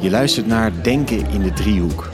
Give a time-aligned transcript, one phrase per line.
[0.00, 2.10] Je luistert naar Denken in de Driehoek.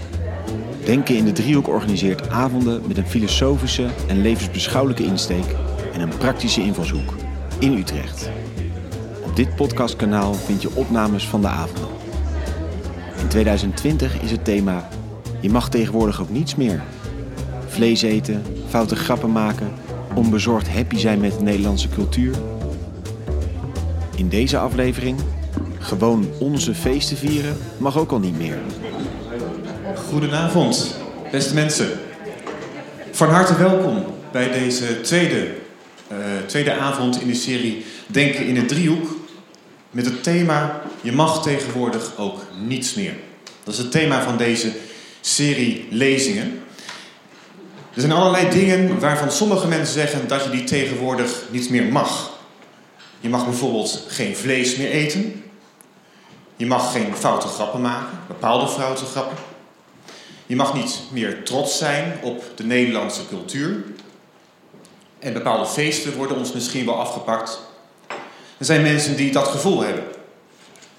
[0.84, 5.44] Denken in de Driehoek organiseert avonden met een filosofische en levensbeschouwelijke insteek
[5.92, 7.14] en een praktische invalshoek
[7.58, 8.30] in Utrecht.
[9.24, 11.88] Op dit podcastkanaal vind je opnames van de avonden.
[13.20, 14.88] In 2020 is het thema
[15.40, 16.82] Je mag tegenwoordig ook niets meer.
[17.66, 19.72] Vlees eten, foute grappen maken,
[20.14, 22.34] onbezorgd happy zijn met de Nederlandse cultuur.
[24.16, 25.18] In deze aflevering
[25.84, 28.58] gewoon onze feesten vieren mag ook al niet meer.
[29.94, 30.96] Goedenavond,
[31.30, 31.88] beste mensen.
[33.10, 35.54] Van harte welkom bij deze tweede,
[36.12, 39.16] uh, tweede avond in de serie Denken in het driehoek.
[39.90, 43.14] Met het thema Je mag tegenwoordig ook niets meer.
[43.64, 44.72] Dat is het thema van deze
[45.20, 46.62] serie lezingen.
[47.94, 52.38] Er zijn allerlei dingen waarvan sommige mensen zeggen dat je die tegenwoordig niet meer mag.
[53.20, 55.43] Je mag bijvoorbeeld geen vlees meer eten.
[56.56, 59.36] Je mag geen foute grappen maken, bepaalde foute grappen.
[60.46, 63.84] Je mag niet meer trots zijn op de Nederlandse cultuur.
[65.18, 67.60] En bepaalde feesten worden ons misschien wel afgepakt.
[68.58, 70.04] Er zijn mensen die dat gevoel hebben.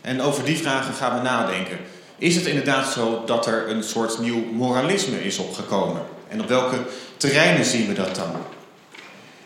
[0.02, 1.78] En over die vragen gaan we nadenken.
[2.18, 6.02] Is het inderdaad zo dat er een soort nieuw moralisme is opgekomen?
[6.28, 6.86] En op welke
[7.18, 8.32] terreinen zien we dat dan?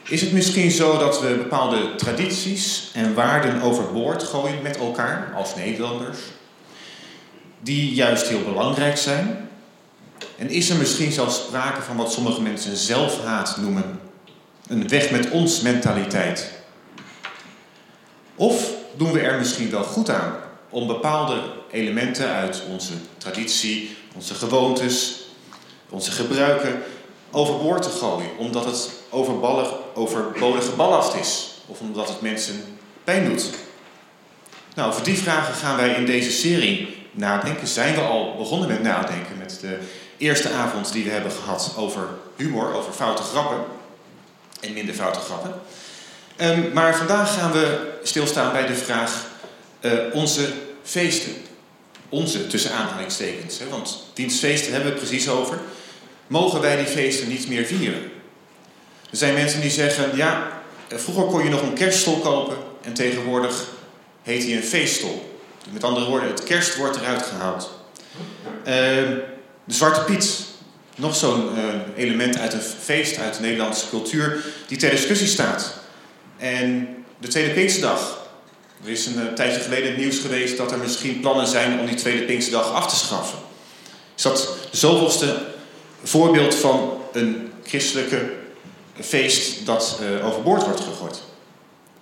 [0.09, 5.55] Is het misschien zo dat we bepaalde tradities en waarden overboord gooien met elkaar als
[5.55, 6.19] Nederlanders,
[7.59, 9.49] die juist heel belangrijk zijn?
[10.37, 13.99] En is er misschien zelfs sprake van wat sommige mensen zelfhaat noemen,
[14.67, 16.51] een weg met ons mentaliteit?
[18.35, 20.35] Of doen we er misschien wel goed aan
[20.69, 25.23] om bepaalde elementen uit onze traditie, onze gewoontes,
[25.89, 26.81] onze gebruiken
[27.31, 28.89] overboord te gooien, omdat het
[29.99, 32.63] overbodige ballast is of omdat het mensen
[33.03, 33.49] pijn doet?
[34.75, 37.67] Nou, over die vragen gaan wij in deze serie nadenken.
[37.67, 39.77] Zijn we al begonnen met nadenken met de
[40.17, 43.63] eerste avond die we hebben gehad over humor, over foute grappen
[44.59, 45.53] en minder foute grappen.
[46.41, 49.25] Um, maar vandaag gaan we stilstaan bij de vraag
[49.81, 50.53] uh, onze
[50.83, 51.33] feesten.
[52.09, 55.59] Onze tussen aanhalingstekens, hè, want dienstfeesten hebben we het precies over
[56.27, 58.11] mogen wij die feesten niet meer vieren.
[59.11, 63.67] Er zijn mensen die zeggen, ja, vroeger kon je nog een kerststol kopen en tegenwoordig
[64.23, 65.41] heet hij een feeststol.
[65.71, 67.71] Met andere woorden, het kerst wordt eruit gehaald.
[68.59, 68.65] Uh,
[69.63, 70.45] de Zwarte Piet,
[70.95, 71.63] nog zo'n uh,
[71.95, 75.73] element uit een feest uit de Nederlandse cultuur die ter discussie staat.
[76.37, 76.87] En
[77.19, 78.27] de Tweede Pinksterdag.
[78.83, 81.85] Er is een uh, tijdje geleden het nieuws geweest dat er misschien plannen zijn om
[81.85, 83.39] die Tweede Pinksterdag af te schaffen.
[84.17, 85.37] Is dat zoveelste
[86.03, 88.37] voorbeeld van een christelijke
[89.01, 91.21] feest dat uh, overboord wordt gegooid.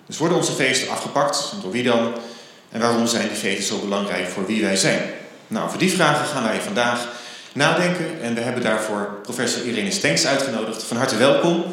[0.06, 1.52] Dus worden onze feesten afgepakt?
[1.62, 2.12] Door wie dan?
[2.70, 5.00] En waarom zijn die feesten zo belangrijk voor wie wij zijn?
[5.46, 7.08] Nou, voor die vragen gaan wij vandaag
[7.52, 8.22] nadenken.
[8.22, 10.82] En we hebben daarvoor professor Irene Stenks uitgenodigd.
[10.82, 11.64] Van harte welkom.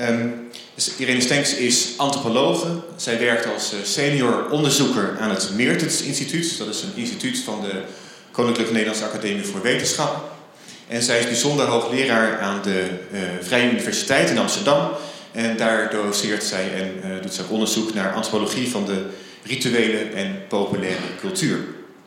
[0.00, 2.66] Um, dus Irene Stenks is antropologe.
[2.96, 6.58] Zij werkt als eh, senior onderzoeker aan het Meertens Instituut.
[6.58, 7.82] Dat is een instituut van de
[8.30, 10.31] Koninklijke Nederlandse Academie voor Wetenschappen.
[10.92, 14.90] En zij is bijzonder hoogleraar aan de uh, Vrije Universiteit in Amsterdam.
[15.32, 19.06] En daar doseert zij en uh, doet ook onderzoek naar antropologie van de
[19.42, 21.58] rituele en populaire cultuur.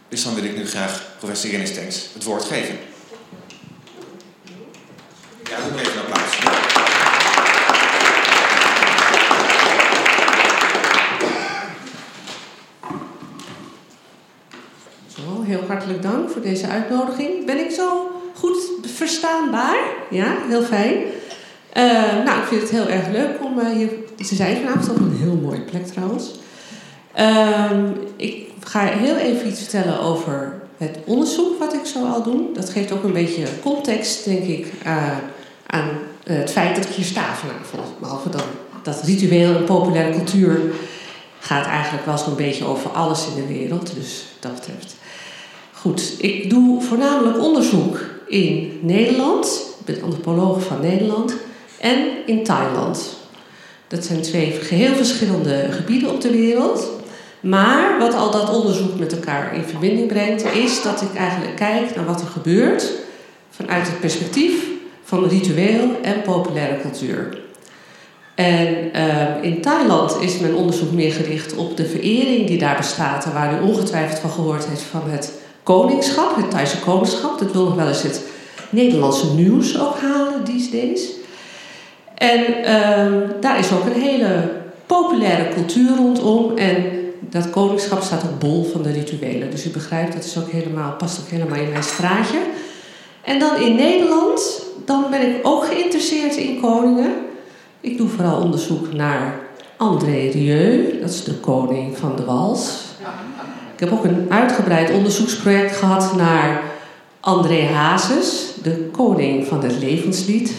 [0.09, 2.75] Dus dan wil ik nu graag professor Irene Stenks het woord geven.
[5.49, 6.35] Ja, doe even een applaus.
[15.15, 17.45] Zo, heel hartelijk dank voor deze uitnodiging.
[17.45, 19.77] Ben ik zo goed verstaanbaar.
[20.09, 20.95] Ja, heel fijn.
[21.77, 24.89] Uh, nou, ik vind het heel erg leuk om uh, hier te zijn vanavond.
[24.89, 26.31] Op een heel mooie plek trouwens.
[27.19, 27.71] Uh,
[28.15, 32.41] ik ga heel even iets vertellen over het onderzoek wat ik zo al doe.
[32.53, 35.17] Dat geeft ook een beetje context, denk ik, uh,
[35.67, 35.89] aan
[36.23, 37.99] het feit dat ik hier sta vanavond.
[37.99, 38.41] Behalve dan
[38.83, 40.59] dat ritueel en populaire cultuur
[41.39, 43.95] gaat eigenlijk wel zo'n beetje over alles in de wereld.
[43.95, 44.95] Dus dat betreft.
[45.73, 49.75] Goed, ik doe voornamelijk onderzoek in Nederland.
[49.79, 51.33] Ik ben antropoloog van Nederland.
[51.79, 53.15] En in Thailand.
[53.87, 56.89] Dat zijn twee geheel verschillende gebieden op de wereld.
[57.39, 61.95] Maar wat al dat onderzoek met elkaar in verbinding brengt, is dat ik eigenlijk kijk
[61.95, 62.91] naar wat er gebeurt
[63.49, 64.65] vanuit het perspectief
[65.03, 67.37] van ritueel en populaire cultuur.
[68.35, 73.25] En uh, in Thailand is mijn onderzoek meer gericht op de verering die daar bestaat,
[73.25, 75.31] en waar u ongetwijfeld van gehoord heeft van het
[75.65, 77.39] koningschap, het Thaise koningschap.
[77.39, 78.21] Dat wil nog wel eens het
[78.69, 81.09] Nederlandse nieuws ook halen, these days.
[82.15, 84.51] En uh, daar is ook een hele
[84.85, 86.57] populaire cultuur rondom.
[86.57, 86.75] En
[87.19, 89.51] dat koningschap staat ook bol van de rituelen.
[89.51, 92.39] Dus u begrijpt, dat is ook helemaal, past ook helemaal in mijn straatje.
[93.21, 97.13] En dan in Nederland, dan ben ik ook geïnteresseerd in koningen.
[97.81, 99.39] Ik doe vooral onderzoek naar
[99.77, 102.84] André Rieu, dat is de koning van de wals.
[103.75, 106.63] Ik heb ook een uitgebreid onderzoeksproject gehad naar
[107.19, 110.53] André Hazes, de koning van het levenslied.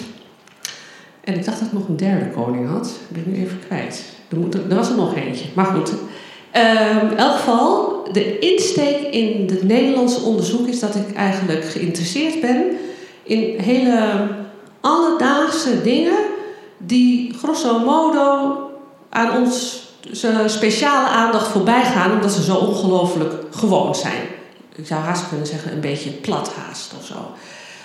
[1.24, 2.84] En ik dacht dat ik nog een derde koning had.
[2.84, 4.04] Dat ben ik nu even kwijt.
[4.28, 5.44] Er, moet, er was er nog eentje.
[5.54, 5.90] Maar goed.
[5.90, 12.40] Um, in elk geval, de insteek in het Nederlandse onderzoek is dat ik eigenlijk geïnteresseerd
[12.40, 12.64] ben
[13.22, 14.28] in hele
[14.80, 16.18] alledaagse dingen
[16.78, 18.56] die grosso modo
[19.08, 19.85] aan ons
[20.46, 24.22] speciale aandacht voorbij gaan, omdat ze zo ongelooflijk gewoon zijn.
[24.76, 27.14] Ik zou haast kunnen zeggen een beetje plat haast of zo.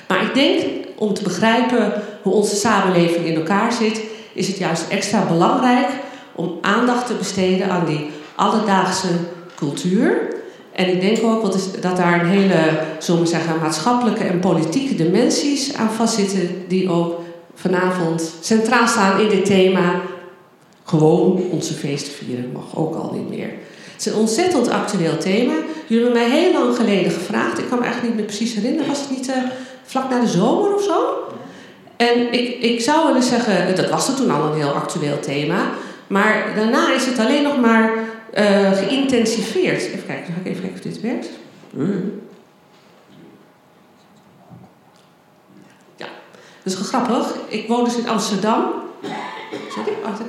[0.07, 0.63] Maar ik denk,
[0.95, 4.01] om te begrijpen hoe onze samenleving in elkaar zit,
[4.33, 5.87] is het juist extra belangrijk
[6.35, 9.07] om aandacht te besteden aan die alledaagse
[9.55, 10.29] cultuur.
[10.71, 11.51] En ik denk ook
[11.81, 17.19] dat daar een hele, zullen we zeggen, maatschappelijke en politieke dimensies aan vastzitten, die ook
[17.55, 20.01] vanavond centraal staan in dit thema.
[20.91, 23.49] Gewoon onze feesten vieren mag ook al niet meer.
[23.91, 25.53] Het is een ontzettend actueel thema.
[25.87, 27.59] Jullie hebben mij heel lang geleden gevraagd.
[27.59, 28.87] Ik kan me eigenlijk niet meer precies herinneren.
[28.87, 29.35] Was het niet uh,
[29.83, 31.13] vlak na de zomer of zo?
[31.97, 35.69] En ik, ik zou willen zeggen, dat was er toen al een heel actueel thema.
[36.07, 39.81] Maar daarna is het alleen nog maar uh, geïntensiveerd.
[39.81, 41.29] Even kijken, ga ik even kijken of dit werkt.
[45.95, 46.07] Ja,
[46.63, 47.33] dat is grappig.
[47.47, 48.63] Ik woon dus in Amsterdam.
[49.69, 50.19] Sorry, wacht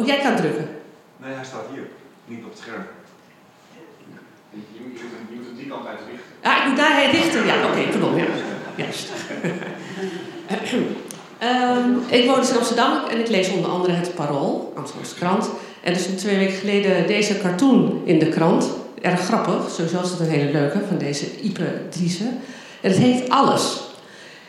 [0.00, 0.68] Oh, jij kan drukken.
[1.16, 1.86] Nee, hij staat hier.
[2.26, 2.84] Niet op het scherm.
[4.50, 6.32] Je, je, moet, je moet hem die kant uit richten.
[6.42, 7.46] Ja, ik moet daar richten.
[7.46, 8.16] Ja, oké, okay, pardon.
[8.16, 8.24] Ja.
[8.76, 9.08] Juist.
[11.42, 15.50] um, ik woon dus in Amsterdam en ik lees onder andere het Parool, Amsterdamse krant.
[15.82, 18.70] En dus twee weken geleden deze cartoon in de krant.
[19.00, 22.40] Erg grappig, sowieso is het een hele leuke, van deze Ipe Driessen.
[22.80, 23.80] En het heet Alles.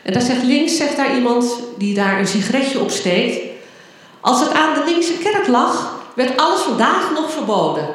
[0.02, 3.51] En daar zegt links zegt daar iemand die daar een sigaretje opsteekt.
[4.22, 7.88] Als het aan de linkse kerk lag, werd alles vandaag nog verboden.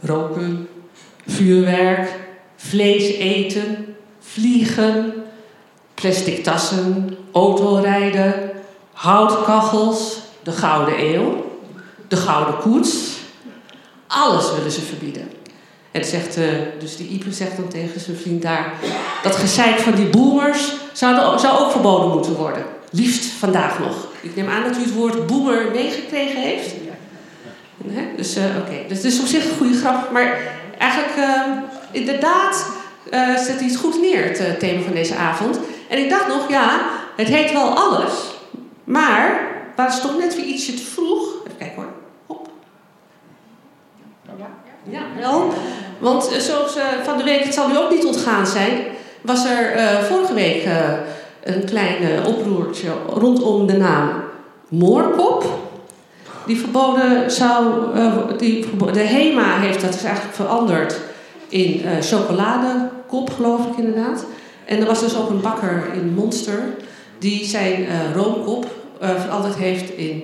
[0.00, 0.68] Roken,
[1.26, 2.10] vuurwerk,
[2.56, 5.14] vlees eten, vliegen,
[5.94, 8.50] plastic tassen, autorijden,
[8.92, 11.44] houtkachels, de Gouden Eeuw,
[12.08, 13.18] de Gouden Koets.
[14.06, 15.30] Alles willen ze verbieden.
[15.90, 16.44] En zegt, uh,
[16.78, 18.74] dus die Ipe zegt dan tegen zijn vriend daar...
[19.22, 22.64] dat gezeik van die boomers zou ook verboden moeten worden.
[22.94, 24.06] Liefst vandaag nog.
[24.20, 26.74] Ik neem aan dat u het woord boomer meegekregen heeft.
[28.16, 28.84] Dus uh, oké, okay.
[28.88, 30.10] dus het is op zich een goede grap.
[30.10, 30.38] Maar
[30.78, 31.42] eigenlijk, uh,
[31.90, 32.66] inderdaad,
[33.10, 35.58] uh, zet hij het goed neer, het thema van deze avond.
[35.88, 36.80] En ik dacht nog, ja,
[37.16, 38.12] het heet wel alles.
[38.84, 39.40] Maar,
[39.76, 41.22] waar ze toch net weer ietsje te vroeg.
[41.46, 41.92] Even kijken hoor.
[42.26, 42.48] Hop.
[44.90, 45.54] Ja, wel.
[45.98, 48.84] Want zoals van de week, het zal u ook niet ontgaan zijn,
[49.20, 50.64] was er vorige week
[51.42, 54.22] een klein oproertje rondom de naam
[54.68, 55.44] Moorkop.
[56.46, 57.66] Die verboden zou.
[57.96, 61.00] Uh, die, de HEMA heeft dat is eigenlijk veranderd
[61.48, 64.24] in uh, chocoladekop, geloof ik inderdaad.
[64.64, 66.62] En er was dus ook een bakker in Monster
[67.18, 68.66] die zijn uh, roomkop
[69.00, 70.22] veranderd heeft in.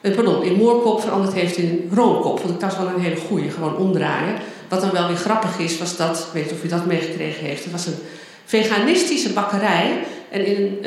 [0.00, 2.40] pardon, in moorkop veranderd heeft in roomkop.
[2.40, 4.34] Want ik was wel een hele goeie, gewoon omdraaien.
[4.68, 7.44] Wat dan wel weer grappig is, was dat, ik weet niet of u dat meegekregen
[7.44, 7.98] heeft, het was een
[8.44, 10.04] veganistische bakkerij.
[10.34, 10.78] En in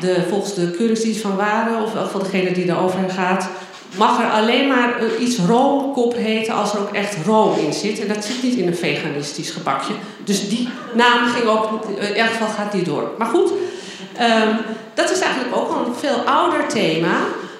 [0.00, 3.48] de, volgens de keuringsdienst van waren, of van degene die daarover gaat,
[3.96, 8.00] mag er alleen maar iets roomkop heten als er ook echt room in zit.
[8.00, 9.92] En dat zit niet in een veganistisch gebakje.
[10.24, 13.10] Dus die naam ging ook, in elk geval gaat die door.
[13.18, 14.56] Maar goed, um,
[14.94, 17.16] dat is eigenlijk ook al een veel ouder thema.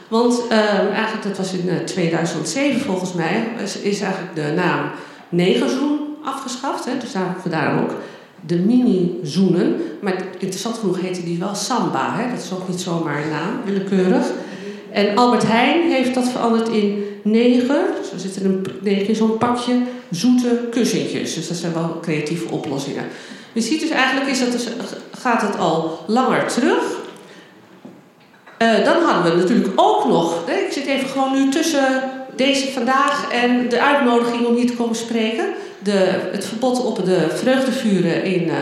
[0.09, 3.49] Want um, eigenlijk, dat was in 2007 volgens mij,
[3.83, 4.91] is, eigenlijk de naam
[5.29, 6.85] negerzoen afgeschaft.
[6.85, 6.99] Hè?
[6.99, 7.91] Dus daar, vandaar ook
[8.47, 9.77] de mini-zoenen.
[10.01, 12.17] Maar interessant genoeg heette die wel samba.
[12.17, 12.31] Hè?
[12.31, 14.27] Dat is ook niet zomaar een naam, willekeurig.
[14.93, 19.75] En Albert Heijn heeft dat veranderd in negen, zo zitten een negen in zo'n pakje,
[20.11, 21.35] zoete kussentjes.
[21.35, 23.05] Dus dat zijn wel creatieve oplossingen.
[23.53, 24.69] Je ziet dus eigenlijk is dat dus,
[25.11, 27.03] gaat het al langer terug.
[28.59, 32.03] Uh, dan hadden we natuurlijk ook nog, ik zit even gewoon nu tussen
[32.37, 35.45] deze vandaag en de uitnodiging om hier te komen spreken.
[35.85, 38.55] De, het verbod op de vreugdevuren in uh,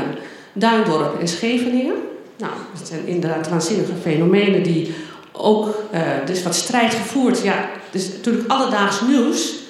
[0.53, 1.95] Duindorp en Scheveningen.
[2.39, 4.95] Nou, dat zijn inderdaad waanzinnige fenomenen die
[5.33, 7.43] ook uh, dus wat strijd gevoerd.
[7.43, 9.61] Ja, dus natuurlijk alledaags nieuws.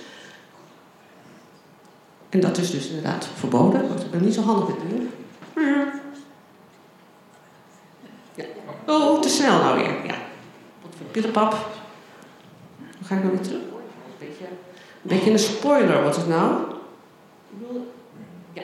[2.28, 3.88] En dat is dus inderdaad verboden.
[3.88, 4.76] Want niet zo handig met.
[8.35, 8.44] Ja.
[8.87, 10.06] Oh, te snel nou weer.
[10.06, 10.14] Ja.
[11.11, 11.50] Pillenpap.
[12.78, 13.61] Dan ga ik nou weer terug.
[14.18, 14.44] Beetje.
[15.02, 16.72] beetje een spoiler wordt het nou.
[18.52, 18.62] Ja.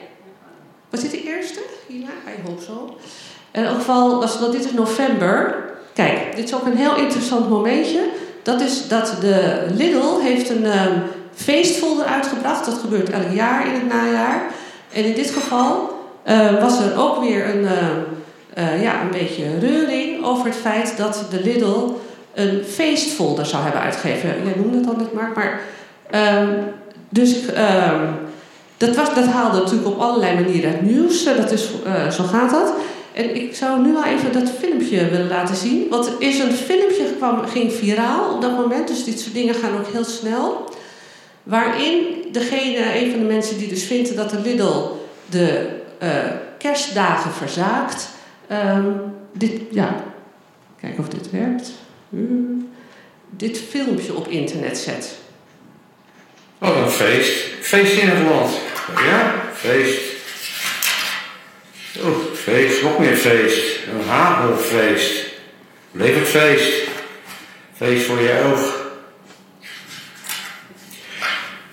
[0.89, 1.59] Was dit de eerste?
[1.87, 2.97] Ja, ik hoop zo.
[3.51, 5.63] In elk geval, dat, dit is november.
[5.93, 8.09] Kijk, dit is ook een heel interessant momentje.
[8.43, 11.03] Dat is dat de Lidl heeft een um,
[11.33, 12.65] feestfolder uitgebracht.
[12.65, 14.51] Dat gebeurt elk jaar in het najaar.
[14.93, 17.71] En in dit geval uh, was er ook weer een, uh,
[18.57, 21.91] uh, ja, een beetje reuring over het feit dat de Lidl
[22.33, 24.29] een feestfolder zou hebben uitgegeven.
[24.43, 25.31] Jij noemde het al net maar.
[25.35, 25.61] maar
[26.41, 26.57] um,
[27.09, 28.28] dus um,
[28.79, 31.23] dat, was, dat haalde natuurlijk op allerlei manieren het nieuws.
[31.23, 31.69] Dat is,
[32.11, 32.73] zo gaat dat.
[33.13, 35.89] En ik zou nu wel even dat filmpje willen laten zien.
[35.89, 38.87] Want er is een filmpje kwam, ging viraal op dat moment.
[38.87, 40.73] Dus dit soort dingen gaan ook heel snel.
[41.43, 44.81] Waarin degene, een van de mensen die dus vindt dat de Lidl
[45.29, 45.67] de
[46.03, 46.09] uh,
[46.57, 48.09] kerstdagen verzaakt.
[48.51, 49.01] Um,
[49.33, 50.03] dit, ja,
[50.81, 51.71] kijken of dit werkt.
[53.29, 55.15] Dit filmpje op internet zet.
[56.57, 57.47] Wat een feest.
[57.61, 58.49] Feest in het land.
[58.95, 60.01] Ja, feest.
[62.03, 63.79] Oh, feest, nog meer feest.
[63.93, 65.25] Een hagelfeest.
[65.91, 66.87] Levend feest.
[67.75, 68.87] Feest voor je oog.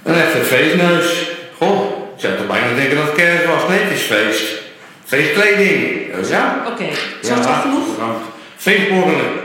[0.02, 1.30] Een echte feestneus.
[1.58, 1.80] Goh,
[2.14, 3.68] ik zou toch bijna denken dat het kerst was.
[3.68, 4.44] Nee, het is feest.
[5.04, 6.06] Feestkleding.
[6.28, 6.64] Ja.
[6.66, 6.94] Oké, okay.
[7.22, 7.86] zo ja, is dat genoeg?
[8.56, 9.40] Feestborrelen.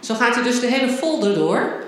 [0.00, 1.84] Zo gaat hij dus de hele folder door.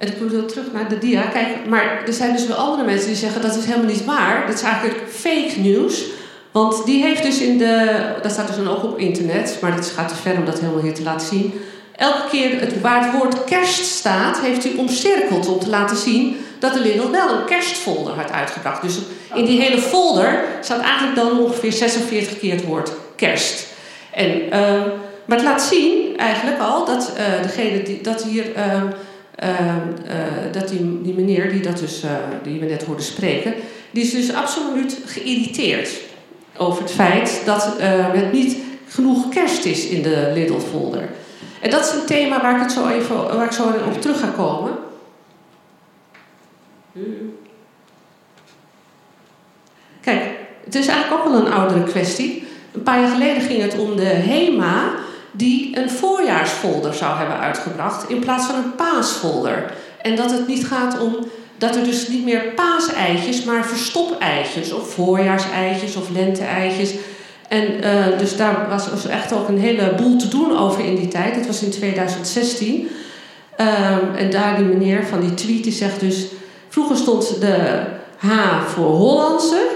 [0.00, 1.22] En ik moet terug naar de dia.
[1.22, 4.46] Kijk, maar er zijn dus wel andere mensen die zeggen dat is helemaal niet waar.
[4.46, 6.04] Dat is eigenlijk fake nieuws.
[6.50, 8.00] Want die heeft dus in de.
[8.22, 10.82] Dat staat dus dan ook op internet, maar dat gaat te ver om dat helemaal
[10.82, 11.60] hier te laten zien.
[11.96, 16.36] Elke keer het, waar het woord kerst staat, heeft hij omcirkeld om te laten zien
[16.58, 18.82] dat de Lidl wel een kerstfolder had uitgebracht.
[18.82, 18.98] Dus
[19.34, 23.66] in die hele folder staat eigenlijk dan ongeveer 46 keer het woord kerst.
[24.10, 24.50] En, uh,
[25.24, 28.44] maar het laat zien eigenlijk al dat uh, degene die dat hier.
[28.56, 28.82] Uh,
[30.52, 32.02] dat die, die meneer die, dat dus,
[32.42, 33.54] die we net hoorden spreken,
[33.90, 35.90] die is dus absoluut geïrriteerd
[36.56, 38.56] over het feit dat het niet
[38.88, 41.08] genoeg kerst is in de Lidl-folder.
[41.60, 44.20] En dat is een thema waar ik, het zo even, waar ik zo op terug
[44.20, 44.72] ga komen.
[50.00, 50.22] Kijk,
[50.64, 52.44] het is eigenlijk ook wel een oudere kwestie.
[52.72, 54.92] Een paar jaar geleden ging het om de HEMA
[55.32, 59.72] die een voorjaarsfolder zou hebben uitgebracht in plaats van een paasfolder.
[60.02, 61.16] En dat het niet gaat om
[61.58, 66.94] dat er dus niet meer paaseitjes, maar verstopeitjes of voorjaarseitjes of lenteeitjes.
[67.48, 71.08] En uh, dus daar was, was echt ook een heleboel te doen over in die
[71.08, 71.34] tijd.
[71.34, 72.80] Dat was in 2016.
[72.80, 72.88] Um,
[73.56, 76.26] ehm, en daar die meneer van die tweet die zegt dus...
[76.68, 77.82] Vroeger stond de
[78.16, 78.28] H
[78.66, 79.68] voor Hollandse,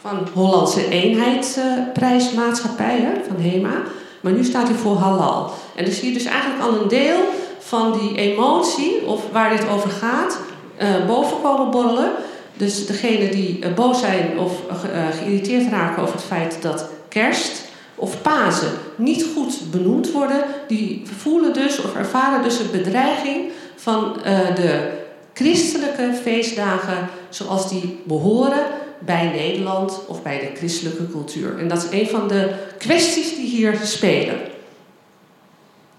[0.00, 3.82] van Hollandse Eenheidsprijsmaatschappij, van HEMA.
[4.26, 5.52] Maar nu staat hij voor halal.
[5.74, 7.18] En dan zie je dus eigenlijk al een deel
[7.58, 10.38] van die emotie, of waar dit over gaat,
[10.82, 12.10] uh, boven komen borrelen.
[12.56, 17.62] Dus degene die uh, boos zijn of uh, geïrriteerd raken over het feit dat kerst
[17.94, 24.16] of Pasen niet goed benoemd worden, die voelen dus of ervaren dus een bedreiging van
[24.54, 24.90] de
[25.34, 28.64] christelijke feestdagen zoals die behoren
[28.98, 31.58] bij Nederland of bij de christelijke cultuur.
[31.58, 34.36] En dat is een van de kwesties die hier spelen.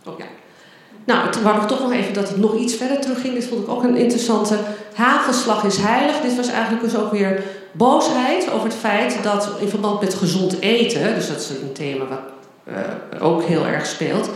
[0.05, 0.25] Oh ja.
[1.05, 3.33] Nou, toen wou ik toch nog even dat het nog iets verder terugging.
[3.33, 4.57] Dit vond ik ook een interessante.
[4.93, 6.21] Hagelslag is heilig.
[6.21, 10.59] Dit was eigenlijk dus ook weer boosheid over het feit dat in verband met gezond
[10.59, 12.19] eten, dus dat is een thema wat
[12.67, 14.29] uh, ook heel erg speelt,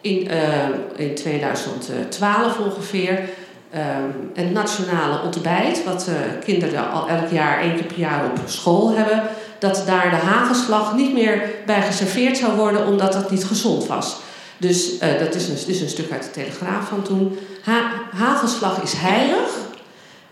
[0.00, 3.28] in, uh, in 2012 ongeveer
[3.74, 6.14] um, het nationale ontbijt, wat uh,
[6.44, 9.22] kinderen al elk jaar één keer per jaar op school hebben,
[9.58, 14.16] dat daar de hagelslag niet meer bij geserveerd zou worden omdat dat niet gezond was.
[14.58, 17.38] Dus uh, dat is een, een stuk uit de Telegraaf van toen.
[17.62, 19.48] Ha hagelslag is heilig.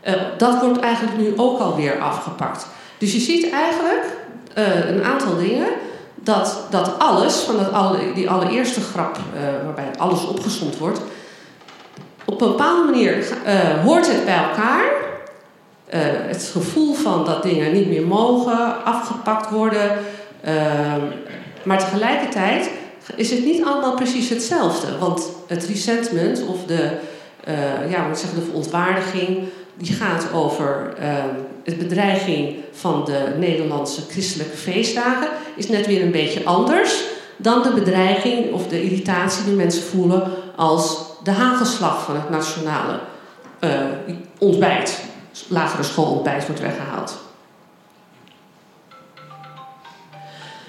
[0.04, 2.66] Uh, dat wordt eigenlijk nu ook alweer afgepakt.
[2.98, 4.04] Dus je ziet eigenlijk
[4.88, 5.66] een aantal dingen.
[6.14, 9.18] Dat, dat alles, van dat alle, die allereerste grap,
[9.64, 11.00] waarbij alles opgezond wordt,
[12.42, 14.84] een bepaalde manier uh, hoort het bij elkaar.
[15.94, 19.90] Uh, het gevoel van dat dingen niet meer mogen, afgepakt worden.
[20.44, 20.52] Uh,
[21.62, 22.70] maar tegelijkertijd
[23.16, 24.98] is het niet allemaal precies hetzelfde.
[24.98, 26.90] Want het resentment of de,
[27.48, 29.38] uh, ja, wat zeggen, de verontwaardiging...
[29.74, 30.94] die gaat over
[31.64, 35.28] het bedreiging van de Nederlandse christelijke feestdagen...
[35.56, 37.04] is net weer een beetje anders
[37.36, 42.98] dan de bedreiging of de irritatie die mensen voelen als de hagelslag van het nationale
[43.60, 43.70] uh,
[44.38, 45.00] ontbijt,
[45.48, 47.18] lagere schoolontbijt, wordt weggehaald.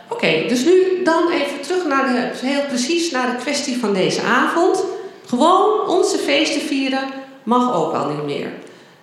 [0.07, 4.21] Oké, dus nu dan even terug naar de, heel precies naar de kwestie van deze
[4.21, 4.83] avond.
[5.27, 7.03] Gewoon onze feesten vieren
[7.43, 8.49] mag ook al niet meer.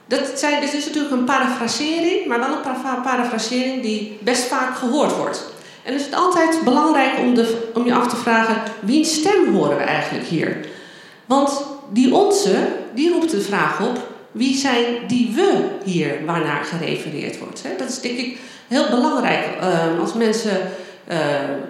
[0.07, 4.77] Dat, zijn, dit is natuurlijk een parafrasering, maar wel een para- parafrasering die best vaak
[4.77, 5.53] gehoord wordt.
[5.83, 9.77] En is het altijd belangrijk om, de, om je af te vragen: wiens stem horen
[9.77, 10.69] we eigenlijk hier?
[11.31, 12.57] Want die onze,
[12.95, 13.99] die roept de vraag op:
[14.33, 17.63] wie zijn die we hier waarnaar gerefereerd wordt?
[17.79, 20.61] Dat is denk ik heel belangrijk eh, als mensen
[21.07, 21.19] eh,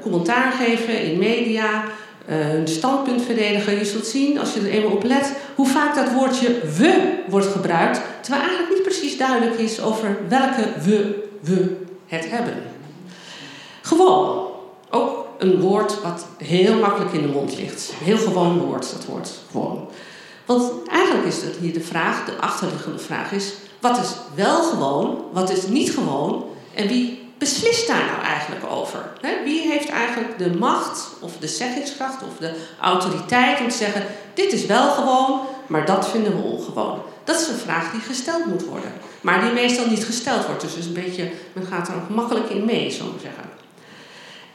[0.02, 1.84] commentaar geven in media,
[2.26, 3.78] eh, hun standpunt verdedigen.
[3.78, 7.46] Je zult zien, als je er eenmaal op let, hoe vaak dat woordje we wordt
[7.46, 11.76] gebruikt, terwijl eigenlijk niet precies duidelijk is over welke we we
[12.06, 12.54] het hebben.
[13.82, 14.48] Gewoon.
[14.90, 17.92] Ook een woord wat heel makkelijk in de mond ligt.
[17.98, 19.88] Een heel gewoon woord, dat woord gewoon.
[20.44, 25.24] Want eigenlijk is het hier de vraag, de achterliggende vraag is: wat is wel gewoon,
[25.32, 26.44] wat is niet gewoon
[26.74, 29.12] en wie beslist daar nou eigenlijk over?
[29.44, 34.04] Wie heeft eigenlijk de macht of de zeggingskracht of de autoriteit om te zeggen:
[34.34, 36.98] dit is wel gewoon, maar dat vinden we ongewoon?
[37.24, 40.60] Dat is een vraag die gesteld moet worden, maar die meestal niet gesteld wordt.
[40.60, 43.59] Dus een beetje, men gaat er ook makkelijk in mee, zo maar zeggen.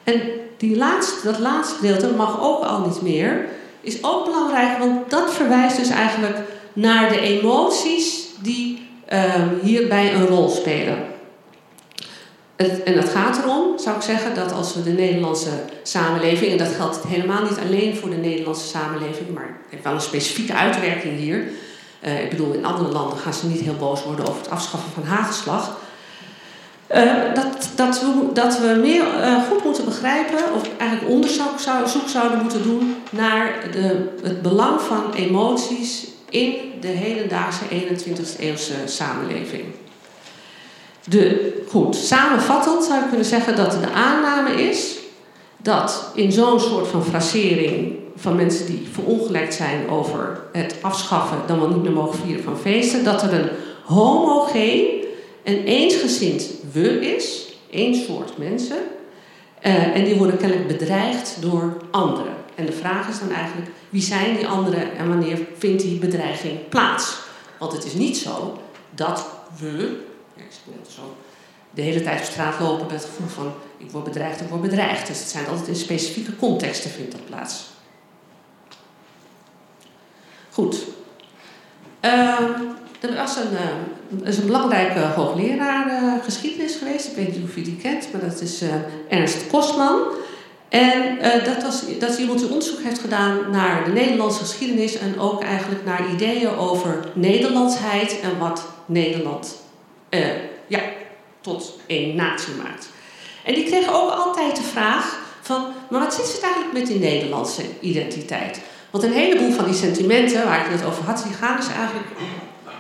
[0.05, 0.21] En
[0.57, 3.45] die laatste, dat laatste gedeelte mag ook al niet meer,
[3.81, 6.38] is ook belangrijk, want dat verwijst dus eigenlijk
[6.74, 10.97] naar de emoties die uh, hierbij een rol spelen.
[12.55, 15.50] Het, en het gaat erom, zou ik zeggen, dat als we de Nederlandse
[15.83, 19.93] samenleving, en dat geldt helemaal niet alleen voor de Nederlandse samenleving, maar het heeft wel
[19.93, 21.43] een specifieke uitwerking hier.
[22.01, 24.91] Uh, ik bedoel, in andere landen gaan ze niet heel boos worden over het afschaffen
[24.91, 25.77] van hagelslag.
[26.94, 31.88] Uh, dat, dat, we, dat we meer uh, goed moeten begrijpen, of eigenlijk onderzoek zou,
[31.88, 38.74] zoek zouden moeten doen naar de, het belang van emoties in de hedendaagse 21e eeuwse
[38.86, 39.63] samenleving.
[41.04, 44.98] De, goed, samenvattend zou ik kunnen zeggen dat de aanname is
[45.58, 51.60] dat in zo'n soort van frasering van mensen die verongelijkt zijn over het afschaffen, dan
[51.60, 53.50] wel niet meer mogen vieren van feesten, dat er een
[53.83, 55.04] homogeen
[55.46, 58.77] en eensgezind we is, één soort mensen,
[59.62, 62.34] uh, en die worden kennelijk bedreigd door anderen.
[62.55, 66.70] En de vraag is dan eigenlijk, wie zijn die anderen en wanneer vindt die bedreiging
[66.70, 67.18] plaats?
[67.60, 69.25] Want het is niet zo dat
[69.60, 70.03] we,
[70.36, 71.16] ja, ik zo,
[71.72, 74.62] de hele tijd op straat lopen met het gevoel van ik word bedreigd, ik word
[74.62, 75.08] bedreigd.
[75.08, 77.64] Dus het zijn altijd in specifieke contexten vindt dat plaats.
[80.51, 80.84] Goed.
[82.01, 82.40] Uh,
[83.00, 83.60] er was een, uh,
[84.24, 87.07] is een belangrijke hoogleraar uh, geschiedenis geweest.
[87.07, 88.70] Ik weet niet of u die kent, maar dat is uh,
[89.09, 90.01] Ernst Kosman.
[90.70, 95.20] En dat, was, dat is iemand die onderzoek heeft gedaan naar de Nederlandse geschiedenis en
[95.20, 99.55] ook eigenlijk naar ideeën over Nederlandsheid en wat Nederland
[100.68, 100.79] ja,
[101.41, 102.89] tot één natie maakt.
[103.44, 107.00] En die kreeg ook altijd de vraag van, maar wat zit het eigenlijk met die
[107.00, 108.61] Nederlandse identiteit?
[108.91, 112.07] Want een heleboel van die sentimenten waar ik het over had, die gaan dus eigenlijk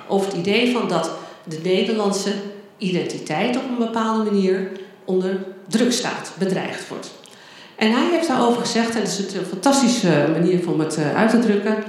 [0.07, 1.11] over het idee van dat
[1.43, 2.33] de Nederlandse
[2.77, 4.71] identiteit op een bepaalde manier
[5.05, 7.11] onder druk staat, bedreigd wordt.
[7.75, 11.39] En hij heeft daarover gezegd, en dat is een fantastische manier om het uit te
[11.39, 11.83] drukken,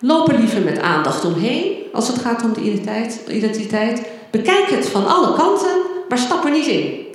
[0.00, 3.20] loop er liever met aandacht omheen als het gaat om de identiteit.
[3.28, 4.02] identiteit.
[4.30, 5.76] Bekijk het van alle kanten,
[6.08, 7.06] maar stap er niet in.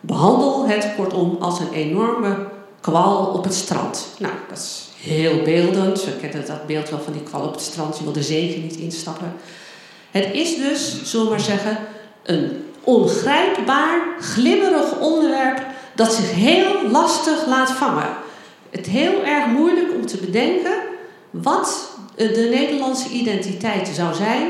[0.00, 2.36] Behandel het kortom als een enorme
[2.80, 4.06] kwal op het strand.
[4.18, 6.04] Nou, dat is heel beeldend.
[6.04, 7.98] We kennen dat beeld wel van die kwal op het strand.
[7.98, 9.32] Je wil er zeker niet instappen.
[10.10, 11.78] Het is dus, zullen we maar zeggen,
[12.22, 18.08] een ongrijpbaar, glibberig onderwerp dat zich heel lastig laat vangen.
[18.70, 20.74] Het heel erg moeilijk om te bedenken
[21.30, 24.46] wat de Nederlandse identiteit zou zijn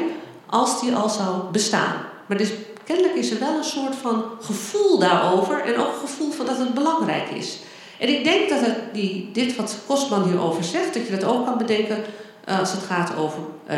[0.47, 1.94] als die al zou bestaan.
[2.27, 2.51] Maar dus
[2.85, 6.59] kennelijk is er wel een soort van gevoel daarover en ook een gevoel van dat
[6.59, 7.59] het belangrijk is.
[7.99, 11.44] En ik denk dat het die, dit wat Kostman hierover zegt, dat je dat ook
[11.44, 12.05] kan bedenken
[12.49, 13.39] als het gaat over
[13.71, 13.77] uh,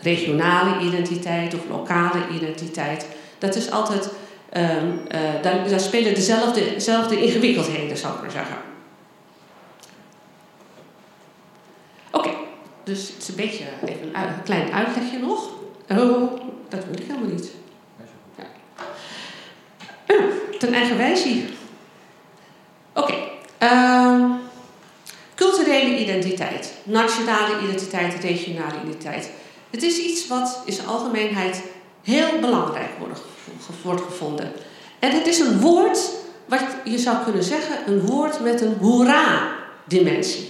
[0.00, 3.06] regionale identiteit of lokale identiteit.
[3.38, 4.10] Dat is altijd,
[4.52, 4.62] uh,
[5.42, 8.56] daar, daar, spelen dezelfde, dezelfde ingewikkeldheden, zou ik maar zeggen.
[12.10, 12.30] Oké,
[12.84, 15.50] dus het is een beetje even een, klein uitlegje nog.
[15.90, 17.50] Oh, dat wil ik helemaal niet.
[18.36, 18.44] Ja.
[20.58, 21.42] ten eigen wijze.
[22.92, 23.14] Oké.
[23.62, 24.30] Uh,
[25.38, 29.30] culturele identiteit, nationale identiteit, regionale identiteit.
[29.70, 31.62] Het is iets wat in zijn algemeenheid
[32.02, 34.52] heel belangrijk wordt, gevonden.
[34.98, 36.10] En het is een woord
[36.46, 40.48] wat je zou kunnen zeggen, een woord met een hoera-dimensie.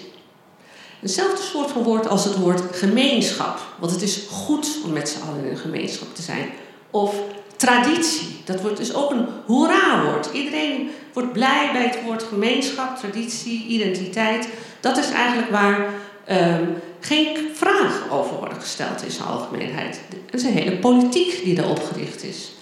[1.01, 3.61] Hetzelfde soort van woord als het woord gemeenschap.
[3.79, 6.51] Want het is goed om met z'n allen in een gemeenschap te zijn.
[6.90, 7.14] Of
[7.57, 8.40] traditie.
[8.44, 10.29] Dat wordt dus ook een hoera-woord.
[10.33, 14.48] Iedereen wordt blij bij het woord gemeenschap, traditie, identiteit.
[14.80, 15.86] Dat is eigenlijk waar
[16.30, 20.00] um, geen vraag over worden gesteld in zijn algemeenheid.
[20.30, 22.52] Het is een hele politiek die daarop gericht is.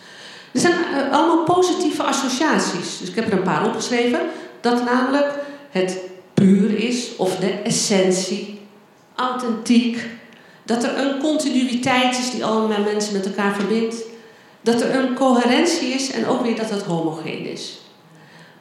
[0.53, 2.99] Er zijn uh, allemaal positieve associaties.
[2.99, 4.21] Dus ik heb er een paar opgeschreven.
[4.61, 5.35] Dat namelijk
[5.71, 5.99] het
[6.35, 8.61] puur is, of de essentie,
[9.15, 10.07] authentiek.
[10.63, 13.97] Dat er een continuïteit is die allemaal mensen met elkaar verbindt.
[14.61, 17.79] Dat er een coherentie is en ook weer dat het homogeen is.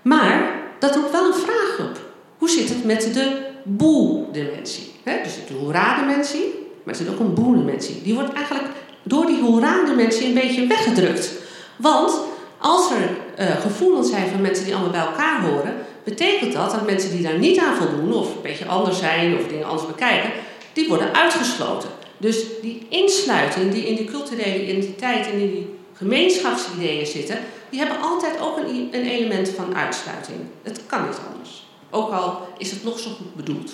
[0.02, 2.00] Maar dat roept wel een vraag op.
[2.38, 4.92] Hoe zit het met de boel-dimensie?
[5.04, 8.02] Dus de hoera-dimensie, maar er zit ook een boel-dimensie.
[8.02, 8.68] Die wordt eigenlijk
[9.04, 11.32] door die hoera-dimensie een beetje weggedrukt.
[11.76, 12.20] Want
[12.58, 15.74] als er uh, gevoelens zijn van mensen die allemaal bij elkaar horen,
[16.04, 19.48] betekent dat dat mensen die daar niet aan voldoen, of een beetje anders zijn, of
[19.48, 20.32] dingen anders bekijken,
[20.74, 21.90] die worden uitgesloten.
[22.18, 27.38] Dus die insluiting die in die culturele identiteit en in die gemeenschapsideeën zitten,
[27.70, 30.38] die hebben altijd ook een, een element van uitsluiting.
[30.64, 31.65] Het kan niet anders.
[31.96, 33.72] Ook al is het nog zo goed bedoeld.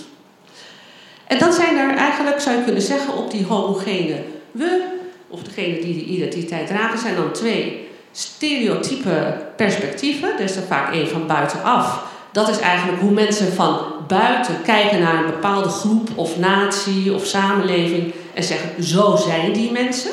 [1.28, 5.80] En dan zijn er eigenlijk, zou je kunnen zeggen, op die homogene we, of degene
[5.80, 10.34] die de identiteit dragen, zijn dan twee stereotype perspectieven.
[10.34, 12.04] Er is er vaak één van buitenaf.
[12.32, 17.26] Dat is eigenlijk hoe mensen van buiten kijken naar een bepaalde groep of natie of
[17.26, 20.12] samenleving en zeggen: zo zijn die mensen.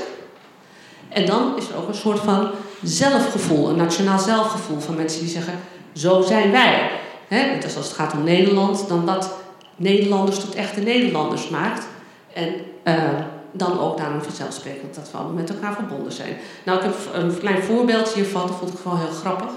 [1.09, 2.51] En dan is er ook een soort van
[2.83, 5.61] zelfgevoel, een nationaal zelfgevoel van mensen die zeggen:
[5.93, 6.91] zo zijn wij.
[7.29, 9.35] He, dus als het gaat om Nederland, dan wat
[9.77, 11.87] Nederlanders tot echte Nederlanders maakt.
[12.33, 12.95] En uh,
[13.53, 16.37] dan ook daarom vanzelfsprekend dat we allemaal met elkaar verbonden zijn.
[16.65, 19.51] Nou, ik heb een klein voorbeeld hiervan, dat vond ik gewoon heel grappig.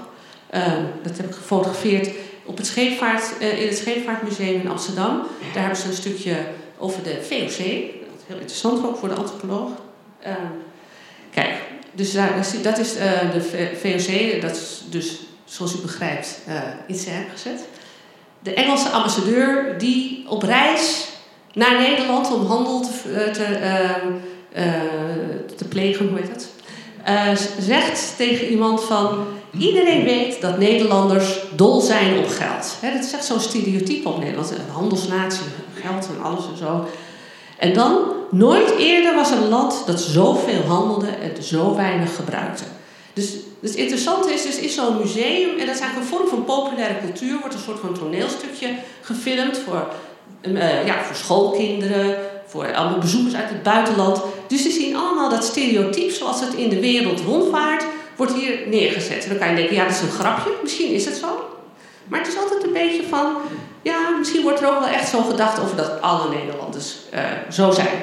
[0.54, 0.62] Uh,
[1.02, 2.08] dat heb ik gefotografeerd
[2.44, 5.22] op het scheepvaart, uh, in het Scheepvaartmuseum in Amsterdam.
[5.52, 6.36] Daar hebben ze een stukje
[6.78, 7.38] over de VOC.
[7.38, 9.70] Dat is heel interessant ook voor de antropoloog.
[11.30, 11.54] Kijk,
[11.92, 12.32] dus daar,
[12.62, 12.92] dat is
[13.32, 15.18] de VOC, dat is dus
[15.52, 16.38] zoals u begrijpt
[16.86, 17.60] in scène gezet.
[18.38, 21.08] De Engelse ambassadeur die op reis
[21.52, 23.58] naar Nederland om handel te, te,
[24.56, 24.62] uh,
[25.56, 26.48] te plegen, hoe heet dat?
[27.08, 29.26] Uh, zegt tegen iemand van...
[29.58, 32.76] Iedereen weet dat Nederlanders dol zijn op geld.
[32.80, 34.50] He, dat is echt zo'n stereotype op Nederland.
[34.50, 36.86] Een handelsnatie, geld en alles en zo.
[37.58, 37.98] En dan,
[38.30, 42.64] nooit eerder was een land dat zoveel handelde en zo weinig gebruikte.
[43.12, 46.44] Dus, het interessante is, dus is zo'n museum, en dat is eigenlijk een vorm van
[46.44, 48.68] populaire cultuur, wordt een soort van toneelstukje
[49.02, 49.86] gefilmd voor
[50.42, 54.20] uh, ja, voor schoolkinderen, voor allemaal bezoekers uit het buitenland.
[54.46, 57.84] Dus ze zien allemaal dat stereotype zoals het in de wereld rondvaart,
[58.16, 59.22] wordt hier neergezet.
[59.22, 61.44] En dan kan je denken, ja, dat is een grapje, misschien is het zo.
[62.08, 63.36] Maar het is altijd een beetje van,
[63.82, 67.20] ja, misschien wordt er ook wel echt zo gedacht over dat alle Nederlanders uh,
[67.50, 68.02] zo zijn.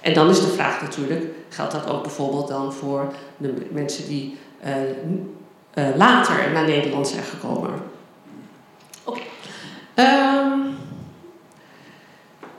[0.00, 4.38] En dan is de vraag natuurlijk, geldt dat ook bijvoorbeeld dan voor de mensen die
[4.64, 4.70] uh,
[5.74, 7.70] uh, later naar Nederland zijn gekomen?
[9.04, 9.20] Oké.
[9.94, 10.78] Um,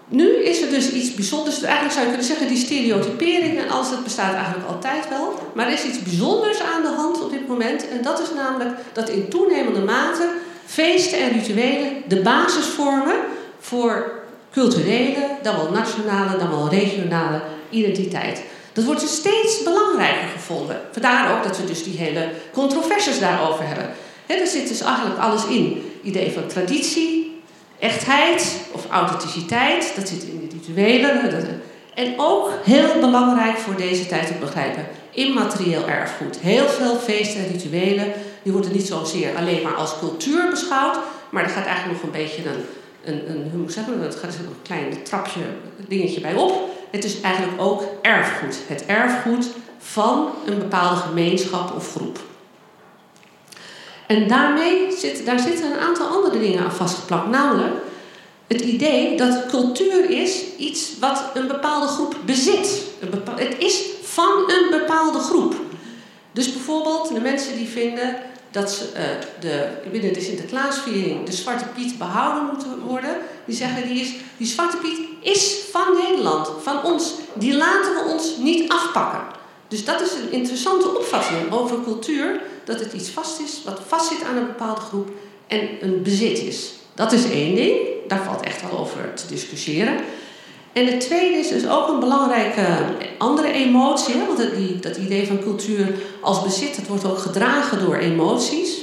[0.07, 1.61] nu is er dus iets bijzonders.
[1.61, 5.33] Eigenlijk zou je kunnen zeggen, die stereotypering en dat bestaat eigenlijk altijd wel.
[5.53, 7.89] Maar er is iets bijzonders aan de hand op dit moment.
[7.89, 10.33] En dat is namelijk dat in toenemende mate
[10.65, 13.15] feesten en rituelen de basis vormen
[13.59, 14.20] voor
[14.51, 18.43] culturele, dan wel nationale, dan wel regionale identiteit.
[18.73, 20.81] Dat wordt dus steeds belangrijker gevonden.
[20.91, 23.89] Vandaar ook dat we dus die hele controversies daarover hebben.
[24.25, 25.91] He, er zit dus eigenlijk alles in.
[26.03, 27.41] Idee van traditie,
[27.79, 31.61] echtheid of authenticiteit, dat zit in de rituelen.
[31.93, 36.39] En ook heel belangrijk voor deze tijd te begrijpen, immaterieel erfgoed.
[36.39, 40.97] Heel veel feesten en rituelen, die worden niet zozeer alleen maar als cultuur beschouwd,
[41.29, 42.65] maar er gaat eigenlijk nog een beetje een,
[43.03, 45.41] een, een hoe zeggen, het gaat er een klein trapje,
[45.87, 46.69] dingetje bij op.
[46.91, 48.57] Het is eigenlijk ook erfgoed.
[48.67, 52.19] Het erfgoed van een bepaalde gemeenschap of groep.
[54.07, 57.29] En daarmee zit, daar zitten een aantal andere dingen aan vastgeplakt.
[57.29, 57.73] Namelijk
[58.47, 62.83] het idee dat cultuur is iets wat een bepaalde groep bezit.
[63.35, 65.55] het is van een bepaalde groep.
[66.31, 68.15] Dus bijvoorbeeld de mensen die vinden
[68.51, 69.01] dat ze, uh,
[69.39, 73.17] de, binnen de Sinterklaasviering de Zwarte Piet behouden moet worden.
[73.45, 77.13] Die zeggen die, is, die Zwarte Piet is van Nederland, van ons.
[77.33, 79.21] Die laten we ons niet afpakken.
[79.67, 84.23] Dus dat is een interessante opvatting over cultuur dat het iets vast is, wat vastzit
[84.23, 85.09] aan een bepaalde groep
[85.47, 86.71] en een bezit is.
[86.95, 89.97] Dat is één ding, daar valt echt wel over te discussiëren.
[90.73, 92.65] En het tweede is dus ook een belangrijke
[93.17, 97.95] andere emotie, want die, dat idee van cultuur als bezit, dat wordt ook gedragen door
[97.95, 98.77] emoties.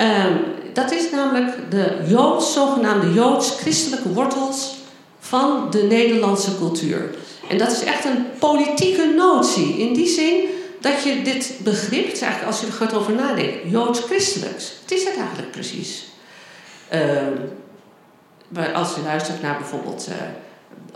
[0.00, 0.38] Um,
[0.72, 4.74] dat is namelijk de Joods, zogenaamde Joods-christelijke wortels
[5.18, 7.14] van de Nederlandse cultuur.
[7.48, 9.78] En dat is echt een politieke notie.
[9.78, 10.44] In die zin
[10.80, 15.16] dat je dit begrip, eigenlijk als je er gaat over nadenken, joods-christelijks, wat is dat
[15.16, 16.04] eigenlijk precies?
[18.54, 20.14] Uh, als je luistert naar bijvoorbeeld uh,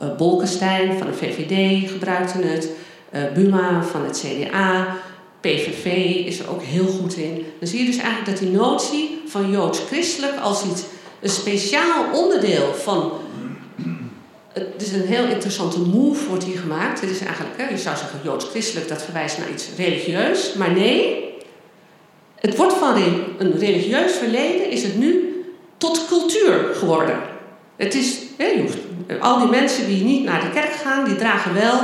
[0.03, 2.69] uh, Bolkestein van de VVD gebruikte het.
[3.15, 4.97] Uh, Buma van het CDA.
[5.41, 5.87] PVV
[6.27, 7.47] is er ook heel goed in.
[7.59, 10.83] Dan zie je dus eigenlijk dat die notie van joods-christelijk als iets,
[11.21, 13.13] een speciaal onderdeel van.
[14.53, 17.01] Het is een heel interessante move, wordt hier gemaakt.
[17.01, 20.53] Het is eigenlijk, je zou zeggen joods-christelijk, dat verwijst naar iets religieus.
[20.55, 21.25] Maar nee,
[22.35, 22.97] het wordt van
[23.39, 25.43] een religieus verleden, is het nu
[25.77, 27.21] tot cultuur geworden.
[27.77, 28.65] Het is, hè,
[29.21, 31.81] al die mensen die niet naar de kerk gaan, die dragen wel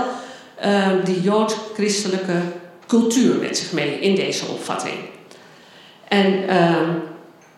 [0.64, 2.40] uh, die joods-christelijke
[2.86, 4.94] cultuur met zich mee in deze opvatting.
[6.08, 6.80] En uh,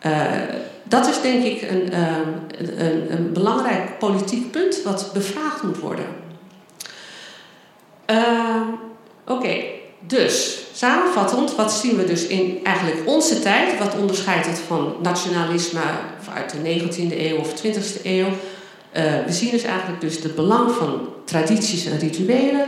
[0.07, 0.23] uh,
[0.83, 1.93] dat is denk ik een,
[2.59, 6.07] een, een, belangrijk politiek punt wat bevraagd moet worden.
[8.05, 8.63] Ehm,
[9.27, 9.57] oké,
[10.01, 13.79] dus samenvattend, wat zien we dus in eigenlijk onze tijd?
[13.79, 15.81] Wat onderscheidt het van nationalisme
[16.35, 18.29] uit de 19e eeuw of 20e eeuw?
[18.97, 22.67] Uh, we zien dus eigenlijk dus het belang van tradities en rituelen.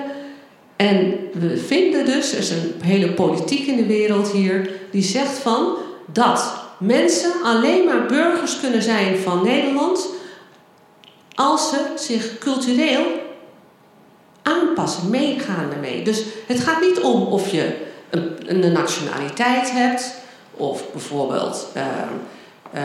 [0.77, 5.39] En we vinden dus, er is een hele politiek in de wereld hier, die zegt
[5.39, 5.77] van
[6.13, 10.09] dat mensen alleen maar burgers kunnen zijn van Nederland
[11.35, 13.05] als ze zich cultureel
[14.43, 16.03] aanpassen, meegaan ermee.
[16.03, 17.77] Dus het gaat niet om of je
[18.11, 20.15] een, een nationaliteit hebt
[20.51, 21.83] of bijvoorbeeld uh,
[22.75, 22.83] uh,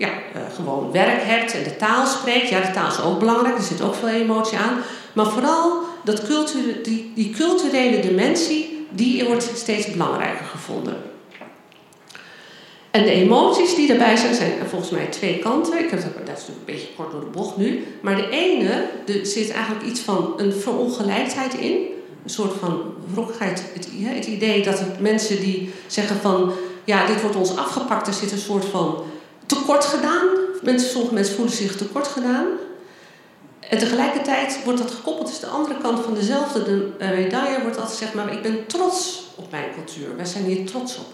[0.00, 2.48] ja, uh, gewoon werk hebt en de taal spreekt.
[2.48, 4.78] Ja, de taal is ook belangrijk, er zit ook veel emotie aan.
[5.12, 10.96] Maar vooral dat culture, die, die culturele dimensie, die wordt steeds belangrijker gevonden.
[12.90, 15.78] En de emoties die daarbij zijn, zijn volgens mij twee kanten.
[15.78, 17.84] Ik heb dat, dat is een beetje kort door de bocht nu.
[18.00, 21.72] Maar de ene, er zit eigenlijk iets van een verongelijkheid in.
[22.24, 23.62] Een soort van wrokkigheid.
[23.72, 26.52] Het, idee dat mensen die zeggen van...
[26.84, 28.06] ja, dit wordt ons afgepakt.
[28.06, 29.04] Er zit een soort van
[29.50, 30.26] tekort gedaan.
[30.62, 32.46] Mensen, sommige mensen voelen zich tekort gedaan.
[33.60, 37.96] En tegelijkertijd wordt dat gekoppeld, dus de andere kant van dezelfde de medaille wordt altijd
[37.96, 40.16] gezegd, maar ik ben trots op mijn cultuur.
[40.16, 41.06] Wij zijn hier trots op.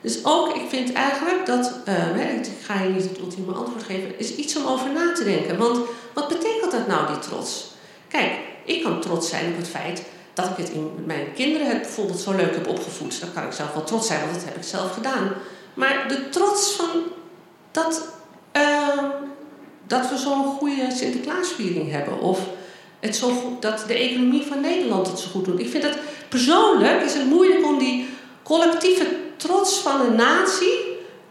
[0.00, 4.18] Dus ook, ik vind eigenlijk dat, uh, ik ga je niet het ultieme antwoord geven,
[4.18, 5.58] is iets om over na te denken.
[5.58, 5.78] Want
[6.12, 7.70] wat betekent dat nou, die trots?
[8.08, 8.32] Kijk,
[8.64, 10.02] ik kan trots zijn op het feit
[10.34, 13.20] dat ik het in mijn kinderen het bijvoorbeeld zo leuk heb opgevoed.
[13.20, 15.32] Daar kan ik zelf wel trots zijn, want dat heb ik zelf gedaan.
[15.74, 16.88] Maar de trots van
[17.70, 18.08] dat,
[18.56, 19.04] uh,
[19.86, 22.20] dat we zo'n goede Sinterklaasviering hebben.
[22.20, 22.40] Of
[23.00, 25.60] het zo dat de economie van Nederland het zo goed doet.
[25.60, 25.96] Ik vind dat
[26.28, 28.08] persoonlijk is het moeilijk om die
[28.42, 29.06] collectieve
[29.36, 30.78] trots van een natie,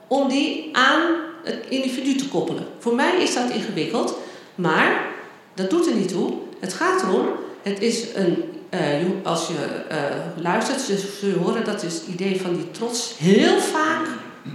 [0.07, 1.01] om die aan
[1.43, 2.65] het individu te koppelen.
[2.79, 4.17] Voor mij is dat ingewikkeld,
[4.55, 5.07] maar
[5.53, 6.33] dat doet er niet toe.
[6.59, 7.25] Het gaat erom,
[7.61, 8.79] het is een, uh,
[9.23, 14.07] als je uh, luistert, zul je horen dat het idee van die trots heel vaak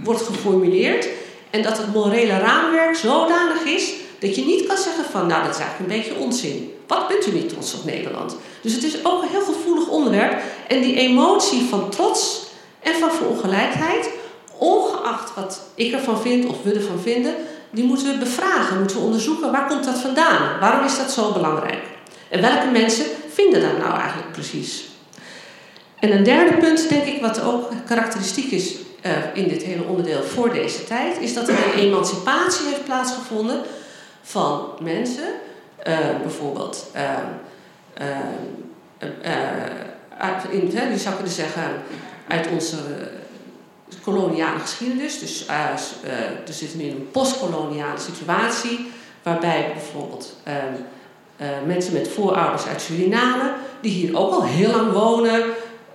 [0.03, 1.07] wordt geformuleerd.
[1.55, 5.55] En dat het morele raamwerk zodanig is dat je niet kan zeggen van, nou dat
[5.55, 6.73] is eigenlijk een beetje onzin.
[6.87, 8.35] Wat bent u niet trots op Nederland?
[8.61, 10.41] Dus het is ook een heel gevoelig onderwerp.
[10.67, 12.45] En die emotie van trots
[12.79, 14.09] en van verongelijkheid,
[14.57, 17.33] ongeacht wat ik ervan vind of we ervan vinden,
[17.69, 20.59] die moeten we bevragen, moeten we onderzoeken waar komt dat vandaan?
[20.59, 21.83] Waarom is dat zo belangrijk?
[22.29, 24.83] En welke mensen vinden dat nou eigenlijk precies?
[25.99, 30.23] En een derde punt, denk ik, wat ook karakteristiek is uh, in dit hele onderdeel
[30.23, 33.61] voor deze tijd, is dat er een emancipatie heeft plaatsgevonden
[34.21, 35.27] van mensen,
[35.87, 36.91] uh, bijvoorbeeld.
[36.95, 37.01] Uh,
[40.49, 41.63] in, je zou kunnen zeggen,
[42.27, 42.77] uit onze
[44.03, 45.19] koloniale geschiedenis.
[45.19, 45.47] Dus
[46.47, 48.91] er zitten nu in een postkoloniale situatie,
[49.23, 55.43] waarbij bijvoorbeeld uh, mensen met voorouders uit Suriname, die hier ook al heel lang wonen,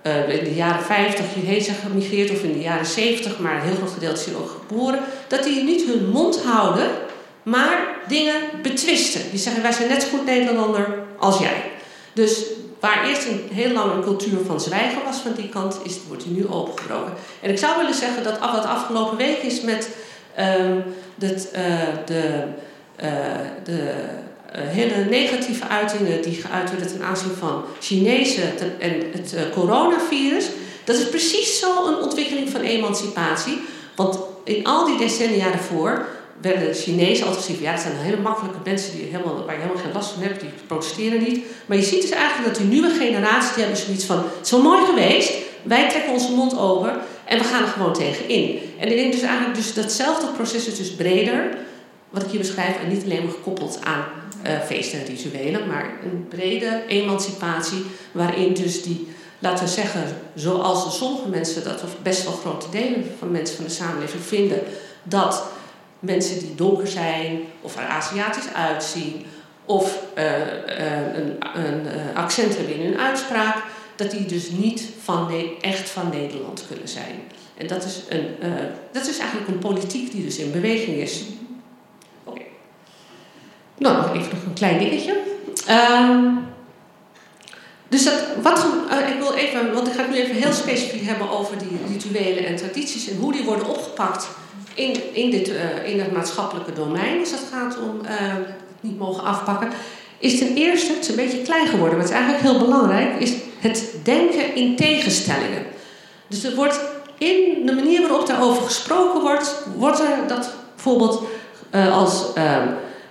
[0.03, 3.75] in de jaren 50 hierheen zijn gemigreerd of in de jaren 70, maar een heel
[3.75, 6.87] groot gedeelte is hier ook geboren, dat die niet hun mond houden,
[7.43, 9.21] maar dingen betwisten.
[9.29, 11.71] Die zeggen: Wij zijn net zo goed Nederlander als jij.
[12.13, 12.43] Dus
[12.81, 16.23] Waar eerst een heel lang een cultuur van zwijgen was van die kant, is, wordt
[16.23, 17.13] die nu opengebroken.
[17.41, 19.89] En ik zou willen zeggen dat wat afgelopen week is met
[20.39, 20.83] um,
[21.15, 21.61] dat, uh,
[22.05, 22.43] de,
[23.03, 23.09] uh,
[23.63, 23.93] de
[24.59, 30.45] hele negatieve uitingen die geuit werden ten aanzien van Chinezen en het coronavirus.
[30.83, 33.61] Dat is precies zo een ontwikkeling van emancipatie.
[33.95, 36.05] Want in al die decennia daarvoor
[36.41, 39.61] werden de Chinezen altijd gezien ja, dat zijn hele makkelijke mensen die helemaal, waar je
[39.61, 41.45] helemaal geen last van hebt, die protesteren niet.
[41.65, 44.51] Maar je ziet dus eigenlijk dat die nieuwe generatie, die hebben zoiets van, het is
[44.51, 45.33] wel mooi geweest,
[45.63, 48.59] wij trekken onze mond over en we gaan er gewoon tegen in.
[48.79, 51.57] En ik denk dus eigenlijk dus datzelfde proces is dus breder,
[52.09, 54.03] wat ik hier beschrijf, en niet alleen maar gekoppeld aan
[54.45, 59.07] uh, feesten en rituelen, maar een brede emancipatie waarin dus die,
[59.39, 60.03] laten we zeggen,
[60.35, 64.59] zoals sommige mensen dat, of best wel grote delen van mensen van de samenleving vinden,
[65.03, 65.43] dat
[65.99, 69.25] mensen die donker zijn of er Aziatisch uitzien
[69.65, 70.23] of uh,
[70.65, 73.63] een, een accent hebben in hun uitspraak,
[73.95, 77.21] dat die dus niet van echt van Nederland kunnen zijn.
[77.57, 78.25] En dat is, een,
[78.91, 81.23] dat is eigenlijk een politiek die dus in beweging is.
[83.81, 85.17] Nou, nog even nog een klein dingetje.
[85.67, 86.29] Ehm,
[87.87, 91.05] dus dat, wat, uh, ik wil even, want ik ga het nu even heel specifiek
[91.05, 94.27] hebben over die rituelen en tradities en hoe die worden opgepakt
[94.73, 98.35] in, in, dit, uh, in het maatschappelijke domein, als het gaat om uh,
[98.79, 99.69] niet mogen afpakken.
[100.17, 103.19] Is ten eerste, het is een beetje klein geworden, maar het is eigenlijk heel belangrijk,
[103.19, 105.65] is het denken in tegenstellingen.
[106.27, 106.79] Dus er wordt
[107.17, 111.23] in de manier waarop daarover gesproken wordt, wordt er dat bijvoorbeeld
[111.91, 112.25] als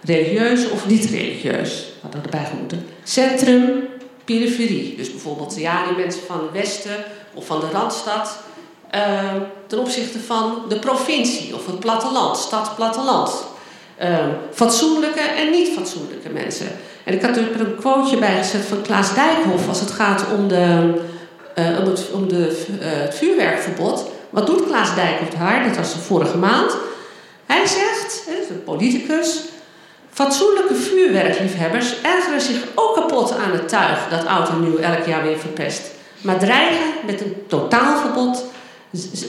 [0.05, 3.89] religieus of niet religieus, wat er erbij moeten, centrum,
[4.25, 4.97] periferie.
[4.97, 8.39] Dus bijvoorbeeld ja, die mensen van het westen of van de randstad
[8.95, 9.33] uh,
[9.67, 13.49] ten opzichte van de provincie of het platteland, stad, platteland.
[14.03, 14.17] Uh,
[14.53, 16.67] fatsoenlijke en niet fatsoenlijke mensen.
[17.05, 20.49] En ik had er een quoteje bij gezet van Klaas Dijkhoff als het gaat om,
[20.49, 20.95] de,
[21.59, 21.79] uh,
[22.13, 24.05] om, het, de, het vuurwerkverbod.
[24.31, 25.65] Wat doet Klaas Dijkhoff daar?
[25.65, 26.77] Dat was de vorige maand.
[27.47, 29.41] Hij zegt, de politicus,
[30.21, 35.23] Fatsoenlijke vuurwerkliefhebbers ergeren zich ook kapot aan het tuig dat oud en nieuw elk jaar
[35.23, 35.91] weer verpest.
[36.21, 38.45] Maar dreigen met een totaalverbod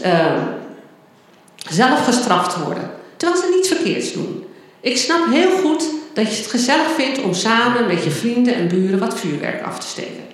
[0.05, 0.43] uh,
[1.69, 2.91] zelf gestraft worden.
[3.17, 4.45] Terwijl ze niets verkeerds doen.
[4.81, 8.67] Ik snap heel goed dat je het gezellig vindt om samen met je vrienden en
[8.67, 10.25] buren wat vuurwerk af te steken.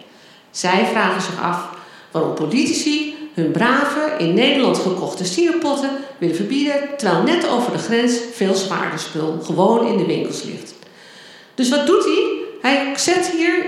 [0.52, 1.70] Zij vragen zich af
[2.12, 8.14] waarom politici hun brave, in Nederland gekochte sierpotten willen verbieden, terwijl net over de grens
[8.34, 10.74] veel zwaarder spul gewoon in de winkels ligt.
[11.56, 12.24] Dus wat doet hij?
[12.62, 13.66] Hij, zet hier,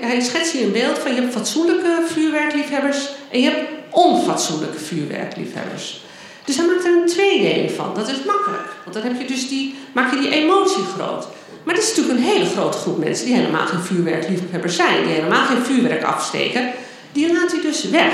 [0.00, 6.00] hij, schetst hier een beeld van je hebt fatsoenlijke vuurwerkliefhebbers en je hebt onfatsoenlijke vuurwerkliefhebbers.
[6.44, 7.94] Dus hij maakt er een tweedeling van.
[7.94, 8.68] Dat is makkelijk.
[8.84, 11.26] Want dan heb je dus die, maak je die emotie groot.
[11.62, 15.04] Maar dit is natuurlijk een hele grote groep mensen die helemaal geen vuurwerkliefhebbers zijn.
[15.04, 16.70] Die helemaal geen vuurwerk afsteken.
[17.12, 18.12] Die laat hij dus weg.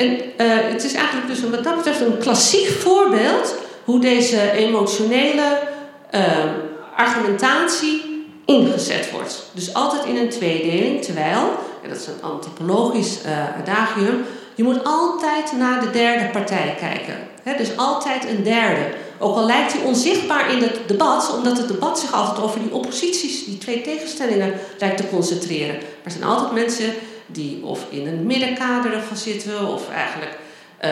[0.00, 0.22] En uh,
[0.72, 5.58] het is eigenlijk dus wat dat betreft een klassiek voorbeeld hoe deze emotionele
[6.14, 6.22] uh,
[6.96, 9.44] argumentatie ingezet wordt.
[9.52, 11.42] Dus altijd in een tweedeling, terwijl,
[11.82, 17.14] en dat is een antropologisch uh, adagium, je moet altijd naar de derde partij kijken.
[17.58, 18.86] Dus altijd een derde.
[19.18, 22.72] Ook al lijkt hij onzichtbaar in het debat, omdat het debat zich altijd over die
[22.72, 25.74] opposities, die twee tegenstellingen, lijkt te concentreren.
[25.74, 26.92] Maar er zijn altijd mensen
[27.32, 30.38] die of in een middenkader ervan zitten, of eigenlijk,
[30.84, 30.90] uh,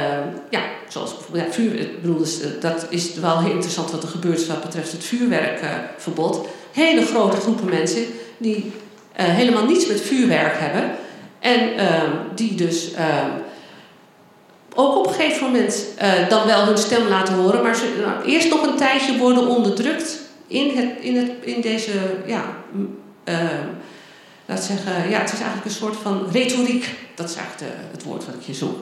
[0.50, 4.46] ja, zoals bijvoorbeeld vuur, bedoel, dus, uh, dat is wel heel interessant wat er gebeurt
[4.46, 6.46] wat betreft het vuurwerkverbod.
[6.72, 8.04] Hele grote groepen mensen
[8.38, 10.90] die uh, helemaal niets met vuurwerk hebben
[11.38, 13.30] en ehm, die dus ehm,
[14.74, 18.30] ook op een gegeven moment uh, dan wel hun stem laten horen, maar ze nou,
[18.30, 21.90] eerst nog een tijdje worden onderdrukt in, het, in, het, in deze
[22.26, 22.44] ja,
[24.48, 26.94] laat zeggen, ja, het is eigenlijk een soort van retoriek.
[27.14, 28.76] Dat is eigenlijk het woord wat ik hier zoek.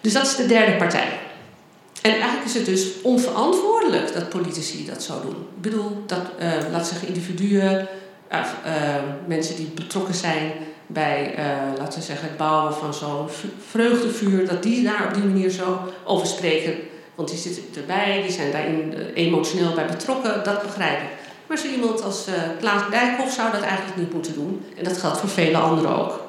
[0.00, 1.18] Dus dat is de derde partij.
[2.02, 5.36] En eigenlijk is het dus onverantwoordelijk dat politici dat zo doen.
[5.56, 7.88] Ik bedoel, dat, uh, laat zeggen, individuen,
[8.32, 8.44] uh,
[9.26, 10.52] mensen die betrokken zijn
[10.86, 11.34] bij,
[11.78, 13.28] laten we zeggen, het bouwen van zo'n
[13.70, 16.74] vreugdevuur, dat die daar op die manier zo over spreken.
[17.14, 21.21] Want die zitten erbij, die zijn daarin emotioneel bij betrokken, dat begrijp ik.
[21.52, 24.64] Maar zo iemand als uh, Klaas Dijkhoff zou dat eigenlijk niet moeten doen.
[24.76, 26.20] En dat geldt voor vele anderen ook.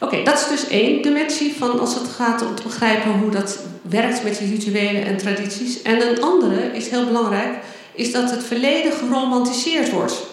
[0.00, 3.58] Oké, dat is dus één dimensie van als het gaat om te begrijpen hoe dat
[3.82, 5.82] werkt met die rituelen en tradities.
[5.82, 7.58] En een andere is heel belangrijk,
[7.92, 10.26] is dat het verleden geromantiseerd wordt.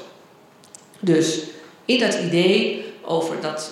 [0.99, 1.39] Dus
[1.85, 3.71] in dat idee over dat,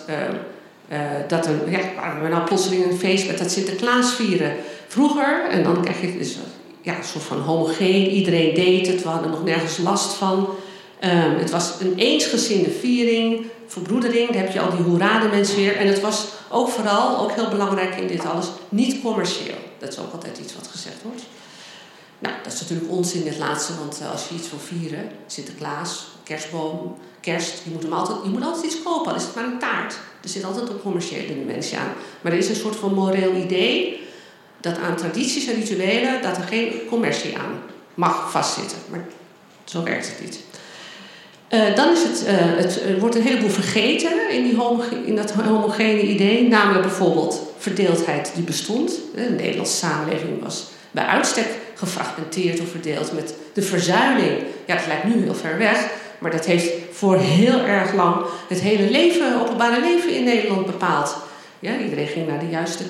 [0.89, 1.79] uh, dat een, ja,
[2.21, 4.55] we nou plotseling een feest met dat Sinterklaas vieren.
[4.87, 6.37] Vroeger, en dan krijg je dus
[6.85, 8.09] ja, een soort van homogeen.
[8.09, 10.37] Iedereen deed het, we hadden nog nergens last van.
[11.03, 14.29] Um, het was een eensgezinde viering, verbroedering.
[14.29, 15.75] Daar heb je al die hoerade mensen weer.
[15.75, 19.57] En het was ook vooral, ook heel belangrijk in dit alles, niet commercieel.
[19.79, 21.21] Dat is ook altijd iets wat gezegd wordt.
[22.19, 26.07] Nou, dat is natuurlijk onzin dit laatste, want uh, als je iets wil vieren, Sinterklaas,
[26.23, 29.43] kerstboom, kerst, je moet, hem altijd, je moet altijd iets kopen, al is het maar
[29.43, 29.93] een taart.
[30.23, 31.93] Er zit altijd een commerciële dimensie aan.
[32.21, 34.03] Maar er is een soort van moreel idee
[34.65, 37.61] dat aan tradities en rituelen dat er geen commercie aan
[37.93, 38.77] mag vastzitten.
[38.89, 39.05] Maar
[39.63, 40.39] zo werkt het niet.
[41.49, 44.57] Uh, dan is het, uh, het wordt een heleboel vergeten in, die
[45.05, 46.47] in dat homogene idee.
[46.47, 48.91] Namelijk bijvoorbeeld verdeeldheid die bestond.
[49.15, 54.43] De Nederlandse samenleving was bij uitstek gefragmenteerd of verdeeld met de verzuiling.
[54.65, 55.89] Ja, dat lijkt nu heel ver weg.
[56.19, 61.17] Maar dat heeft voor heel erg lang het hele leven, openbare leven in Nederland bepaald.
[61.59, 62.83] Ja, iedereen ging naar de juiste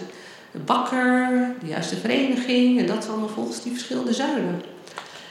[0.56, 4.62] de bakker, de juiste vereniging en dat allemaal volgens die verschillende zuilen.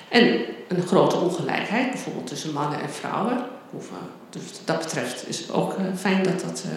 [0.08, 3.38] En een grote ongelijkheid, bijvoorbeeld tussen mannen en vrouwen.
[4.30, 6.70] Dus wat dat betreft is het ook eh, fijn dat, dat, eh,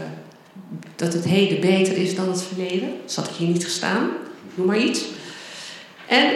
[0.95, 2.89] dat het heden beter is dan het verleden.
[3.15, 4.09] Had ik hier niet gestaan,
[4.55, 5.03] noem maar iets.
[6.07, 6.31] En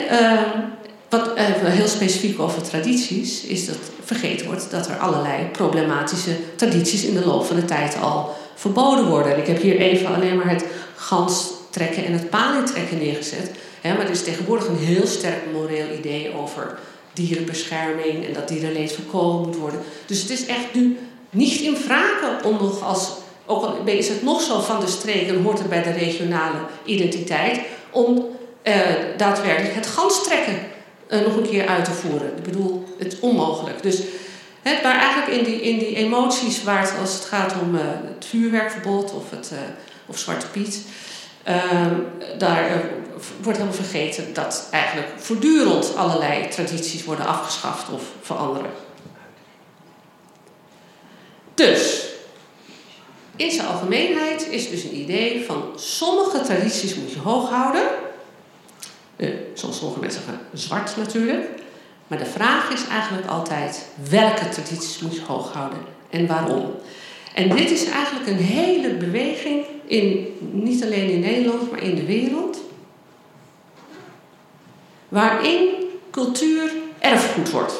[1.09, 7.13] wat heel specifiek over tradities is dat vergeten wordt dat er allerlei problematische tradities in
[7.13, 9.33] de loop van de tijd al verboden worden.
[9.33, 13.51] En ik heb hier even alleen maar het gans trekken en het paling trekken neergezet.
[13.83, 16.79] maar er is tegenwoordig een heel sterk moreel idee over
[17.13, 19.79] dierenbescherming en dat dierenleed voorkomen moet worden.
[20.05, 20.97] Dus het is echt nu
[21.29, 23.11] niet in vragen om nog als,
[23.45, 26.57] ook al is het nog zo van de streek en hoort het bij de regionale
[26.85, 27.59] identiteit,
[27.91, 28.25] om
[28.61, 28.79] eh,
[29.17, 30.59] daadwerkelijk het ganstrekken
[31.09, 32.37] uh, nog een keer uit te voeren.
[32.37, 33.83] Ik bedoel, het is onmogelijk.
[33.83, 34.01] Dus
[34.61, 37.81] hè, waar eigenlijk in die, in die emoties, waar het, als het gaat om uh,
[37.83, 39.59] het vuurwerkverbod of, het, uh,
[40.05, 40.81] of Zwarte Piet,
[42.37, 42.89] daar
[43.41, 48.71] wordt helemaal vergeten dat eigenlijk voortdurend allerlei tradities worden afgeschaft of veranderen.
[51.53, 52.05] Dus,
[53.35, 57.83] in zijn algemeenheid is dus een idee van sommige tradities moet je hoog houden.
[59.17, 61.49] Uh, zoals sommige mensen zeggen, zwart natuurlijk.
[62.07, 65.79] Maar de vraag is eigenlijk altijd welke tradities moet je hoog houden
[66.09, 66.75] en waarom.
[67.33, 72.05] En dit is eigenlijk een hele beweging, in, niet alleen in Nederland, maar in de
[72.05, 72.61] wereld
[75.09, 75.69] waarin
[76.11, 77.73] cultuur erfgoed wordt.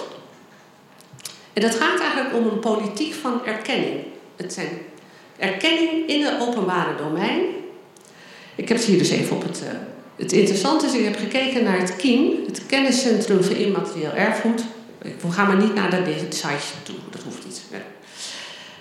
[1.53, 3.99] En dat gaat eigenlijk om een politiek van erkenning.
[4.35, 4.69] Het zijn
[5.37, 7.41] erkenning in het openbare domein.
[8.55, 9.61] Ik heb het hier dus even op het.
[9.63, 9.69] Uh,
[10.15, 14.63] het interessante is, ik heb gekeken naar het KIEM, het Kenniscentrum voor Immaterieel Erfgoed.
[15.21, 17.61] We gaan maar niet naar dat site toe, dat hoeft niet.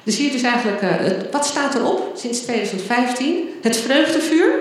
[0.03, 3.48] Dus hier dus eigenlijk, het, wat staat erop sinds 2015?
[3.62, 4.55] Het vreugdevuur,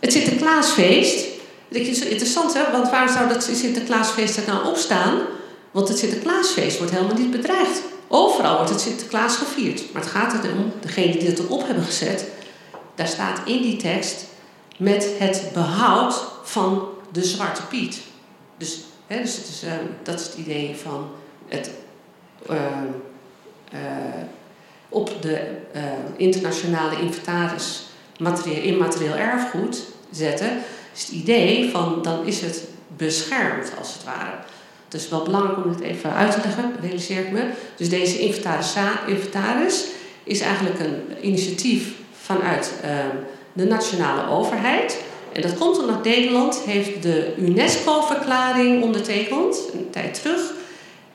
[0.00, 1.26] het Sinterklaasfeest,
[1.68, 2.70] dat is interessant, hè?
[2.72, 5.20] want waar zou dat Sinterklaasfeest er nou op staan?
[5.70, 7.82] Want het Sinterklaasfeest wordt helemaal niet bedreigd.
[8.08, 9.92] Overal wordt het Sinterklaas gevierd.
[9.92, 12.24] Maar het gaat erom, degene die het erop hebben gezet,
[12.94, 14.24] daar staat in die tekst
[14.78, 18.00] met het behoud van de Zwarte Piet.
[18.56, 19.70] Dus, hè, dus uh,
[20.02, 21.10] dat is het idee van
[21.48, 21.70] het
[22.50, 22.56] uh,
[24.88, 25.40] op de
[26.16, 27.82] internationale inventaris
[28.18, 30.50] materieel, immaterieel erfgoed zetten
[30.98, 32.64] is het idee van dan is het
[32.96, 34.36] beschermd als het ware.
[34.84, 37.48] Het is wel belangrijk om het even uit te leggen, realiseer ik me.
[37.76, 39.84] Dus deze inventaris,
[40.24, 42.90] is eigenlijk een initiatief vanuit uh,
[43.52, 45.02] de nationale overheid.
[45.32, 50.52] En dat komt omdat Nederland heeft de UNESCO-verklaring ondertekend, een tijd terug.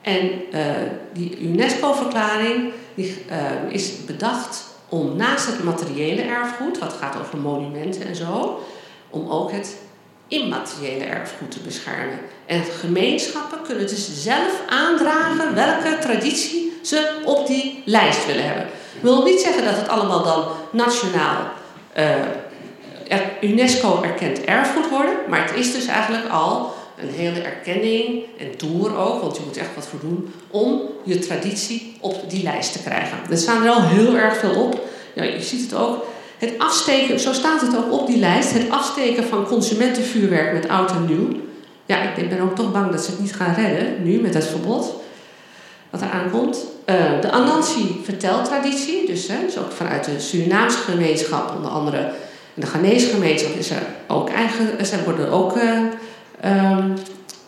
[0.04, 0.60] En uh,
[1.12, 3.06] die UNESCO-verklaring uh,
[3.68, 8.60] is bedacht om naast het materiële erfgoed, wat gaat over monumenten en zo,
[9.10, 9.76] om ook het
[10.28, 12.18] immateriële erfgoed te beschermen.
[12.46, 18.64] En gemeenschappen kunnen dus zelf aandragen welke traditie ze op die lijst willen hebben.
[18.64, 21.52] Ik wil niet zeggen dat het allemaal dan nationaal
[21.98, 28.56] uh, UNESCO erkend erfgoed worden, maar het is dus eigenlijk al een hele erkenning en
[28.56, 32.72] toer ook, want je moet echt wat voor doen om je traditie op die lijst
[32.72, 33.18] te krijgen.
[33.30, 34.80] Er staan er al heel erg veel op.
[35.14, 36.06] Ja, je ziet het ook.
[36.38, 40.90] Het afsteken, zo staat het ook op die lijst, het afsteken van consumentenvuurwerk met oud
[40.90, 41.28] en nieuw.
[41.86, 44.46] Ja, ik ben ook toch bang dat ze het niet gaan redden, nu met het
[44.46, 44.94] verbod
[45.90, 46.64] wat er aankomt.
[46.90, 51.98] Uh, de Anansi-verteltraditie, dus, hè, ook vanuit de Surinaamse gemeenschap, onder andere
[52.54, 55.80] in de Ghanese gemeenschap, is er ook eigen, er worden ook uh,
[56.44, 56.94] um,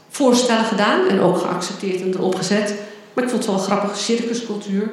[0.08, 2.74] voorstellen gedaan en ook geaccepteerd en erop gezet.
[3.12, 4.90] Maar ik vond het wel grappig, circuscultuur.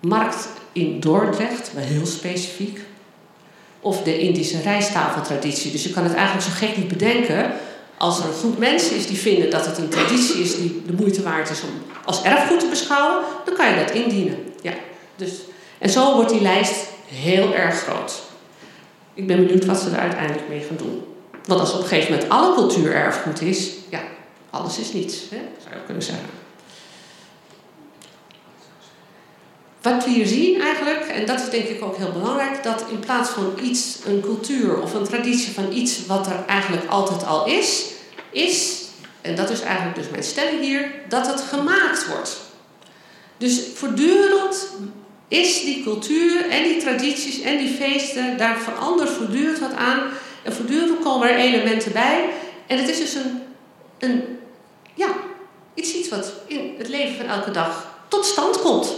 [0.00, 2.80] Markt in Dordrecht, maar heel specifiek.
[3.80, 5.70] Of de Indische rijstafeltraditie.
[5.70, 7.52] Dus je kan het eigenlijk zo gek niet bedenken.
[7.98, 10.92] Als er een groep mensen is die vinden dat het een traditie is die de
[10.92, 11.70] moeite waard is om
[12.04, 14.38] als erfgoed te beschouwen, dan kan je dat indienen.
[14.62, 14.72] Ja,
[15.16, 15.30] dus,
[15.78, 18.22] en zo wordt die lijst heel erg groot.
[19.14, 21.02] Ik ben benieuwd wat ze er uiteindelijk mee gaan doen.
[21.48, 24.00] Want als op een gegeven moment alle cultuur erfgoed is, ja,
[24.50, 26.28] alles is niets, hè, zou je kunnen zeggen.
[29.82, 32.98] Wat we hier zien eigenlijk, en dat is denk ik ook heel belangrijk, dat in
[32.98, 37.46] plaats van iets, een cultuur of een traditie van iets wat er eigenlijk altijd al
[37.46, 37.84] is,
[38.30, 38.84] is,
[39.20, 42.40] en dat is eigenlijk dus mijn stelling hier, dat het gemaakt wordt.
[43.36, 44.68] Dus voortdurend
[45.28, 50.00] is die cultuur en die tradities en die feesten, daar verandert voortdurend wat aan.
[50.42, 52.24] En voortdurend komen er elementen bij.
[52.66, 53.42] En het is dus een,
[53.98, 54.38] een
[54.94, 55.08] ja,
[55.74, 58.96] iets, iets wat in het leven van elke dag tot stand komt.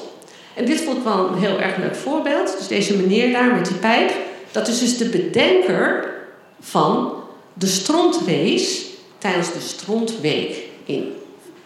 [0.55, 2.57] En dit vond ik wel een heel erg leuk voorbeeld.
[2.59, 4.13] Dus deze meneer daar met die pijp.
[4.51, 6.15] Dat is dus de bedenker
[6.61, 7.15] van
[7.55, 8.87] de strontrace
[9.19, 11.13] tijdens de Strontweek in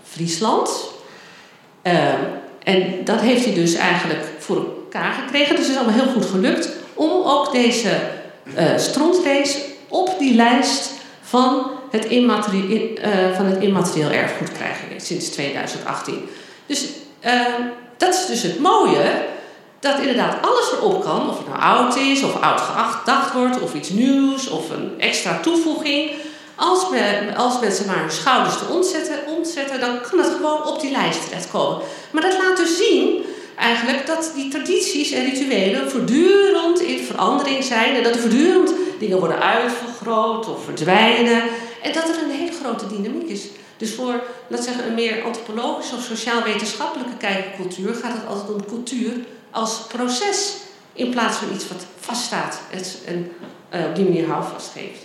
[0.02, 0.90] Friesland.
[1.82, 2.20] Ehm,
[2.62, 5.56] en dat heeft hij dus eigenlijk voor elkaar gekregen.
[5.56, 7.90] Dus het is allemaal heel goed gelukt om ook deze
[8.45, 9.45] uh,
[9.88, 10.90] op die lijst
[11.22, 16.28] van het, uh, van het immaterieel erfgoed krijgen sinds 2018.
[16.66, 16.88] Dus
[17.24, 17.40] uh,
[17.97, 19.24] dat is dus het mooie,
[19.80, 23.74] dat inderdaad alles erop kan, of het nou oud is, of oud gedacht wordt, of
[23.74, 26.11] iets nieuws, of een extra toevoeging.
[26.57, 30.80] Als, we, als mensen maar hun schouders te ontzetten, ontzetten, dan kan dat gewoon op
[30.80, 31.78] die lijst terechtkomen.
[32.11, 33.24] Maar dat laat dus zien
[33.57, 39.18] eigenlijk dat die tradities en rituelen voortdurend in verandering zijn en dat er voortdurend dingen
[39.18, 41.42] worden uitvergroot of verdwijnen
[41.82, 43.46] en dat er een hele grote dynamiek is.
[43.76, 49.12] Dus voor, laten zeggen, een meer antropologische of sociaal-wetenschappelijke kijkcultuur gaat het altijd om cultuur
[49.50, 50.57] als proces
[50.92, 52.61] in plaats van iets wat vaststaat
[53.07, 53.32] en
[53.74, 55.02] uh, op die manier houvast geeft.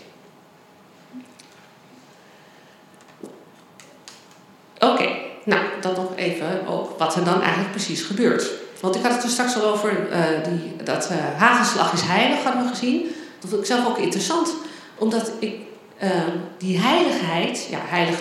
[4.79, 8.49] Oké, nou, dan nog even ook wat er dan eigenlijk precies gebeurt.
[8.79, 12.43] Want ik had het er straks al over, uh, die, dat uh, hagelslag is heilig,
[12.43, 13.15] hadden we gezien.
[13.39, 14.53] Dat vond ik zelf ook interessant,
[14.97, 15.55] omdat ik
[16.03, 16.09] uh,
[16.57, 18.19] die heiligheid, ja, heilig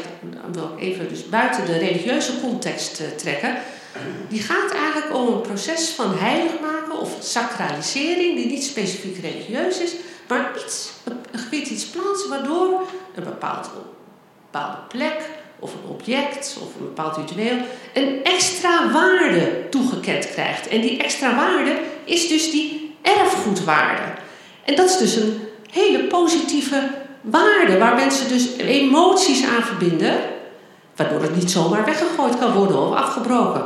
[0.52, 3.56] wil ik even dus buiten de religieuze context trekken,
[4.28, 9.80] die gaat eigenlijk om een proces van heilig maken of sacralisering, die niet specifiek religieus
[9.80, 9.92] is,
[10.28, 12.80] maar iets, een gebied iets plaatsen waardoor
[13.14, 13.70] een bepaald,
[14.50, 15.20] bepaalde plek
[15.58, 17.56] of een object of een bepaald ritueel
[17.94, 20.68] een extra waarde toegekend krijgt.
[20.68, 24.02] En die extra waarde is dus die erfgoedwaarde.
[24.64, 25.40] En dat is dus een
[25.70, 26.90] hele positieve
[27.20, 30.20] waarde waar mensen dus emoties aan verbinden,
[30.96, 33.64] waardoor het niet zomaar weggegooid kan worden of afgebroken.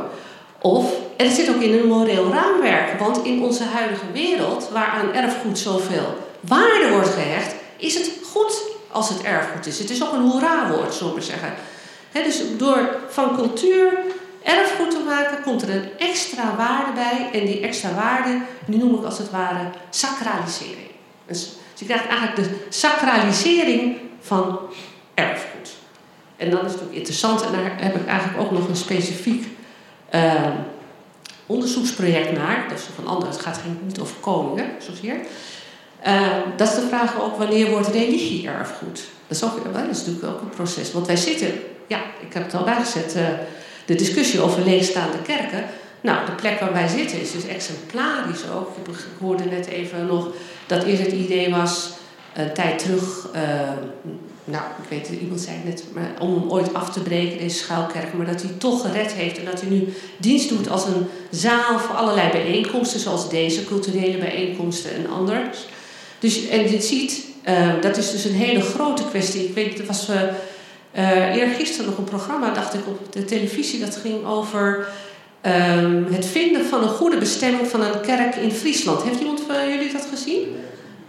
[0.61, 4.87] Of, en het zit ook in een moreel raamwerk, want in onze huidige wereld, waar
[4.87, 9.79] aan erfgoed zoveel waarde wordt gehecht, is het goed als het erfgoed is.
[9.79, 11.53] Het is ook een hoera-woord, zullen we zeggen
[12.21, 13.91] dus door van cultuur
[14.43, 17.39] erfgoed te maken, komt er een extra waarde bij.
[17.39, 20.91] En die extra waarde, die noem ik als het ware sacralisering.
[21.27, 24.59] Dus, je krijgt eigenlijk de sacralisering van
[25.13, 25.69] erfgoed.
[26.37, 27.45] En dat is natuurlijk interessant.
[27.45, 29.47] En daar heb ik eigenlijk ook nog een specifiek
[30.15, 30.49] uh,
[31.45, 32.65] onderzoeksproject naar.
[32.69, 35.15] Dat is van ander, het gaat niet over koningen zozeer.
[36.07, 39.03] Uh, dat is de vraag ook wanneer wordt religie erfgoed?
[39.27, 40.91] Dat is, ook, dat is natuurlijk ook een proces.
[40.91, 41.53] Want wij zitten
[41.87, 43.27] ja, ik heb het al bijgezet, uh,
[43.85, 45.63] de discussie over leegstaande kerken.
[46.01, 48.87] Nou, de plek waar wij zitten is dus exemplarisch ook.
[48.87, 50.27] Ik hoorde net even nog
[50.67, 51.89] dat eerst het idee was,
[52.33, 53.41] een tijd terug, uh,
[54.43, 57.37] nou, ik weet het, iemand zei het net, maar om hem ooit af te breken,
[57.37, 60.85] deze schuilkerk, maar dat hij toch gered heeft en dat hij nu dienst doet als
[60.85, 65.57] een zaal voor allerlei bijeenkomsten, zoals deze culturele bijeenkomsten en anders.
[66.19, 69.43] Dus, en je ziet, uh, dat is dus een hele grote kwestie.
[69.43, 70.09] Ik weet, er was.
[70.97, 73.79] Uh, eergisteren nog een programma, dacht ik, op de televisie.
[73.79, 74.87] Dat ging over
[75.45, 79.03] um, het vinden van een goede bestemming van een kerk in Friesland.
[79.03, 80.55] Heeft iemand van jullie dat gezien?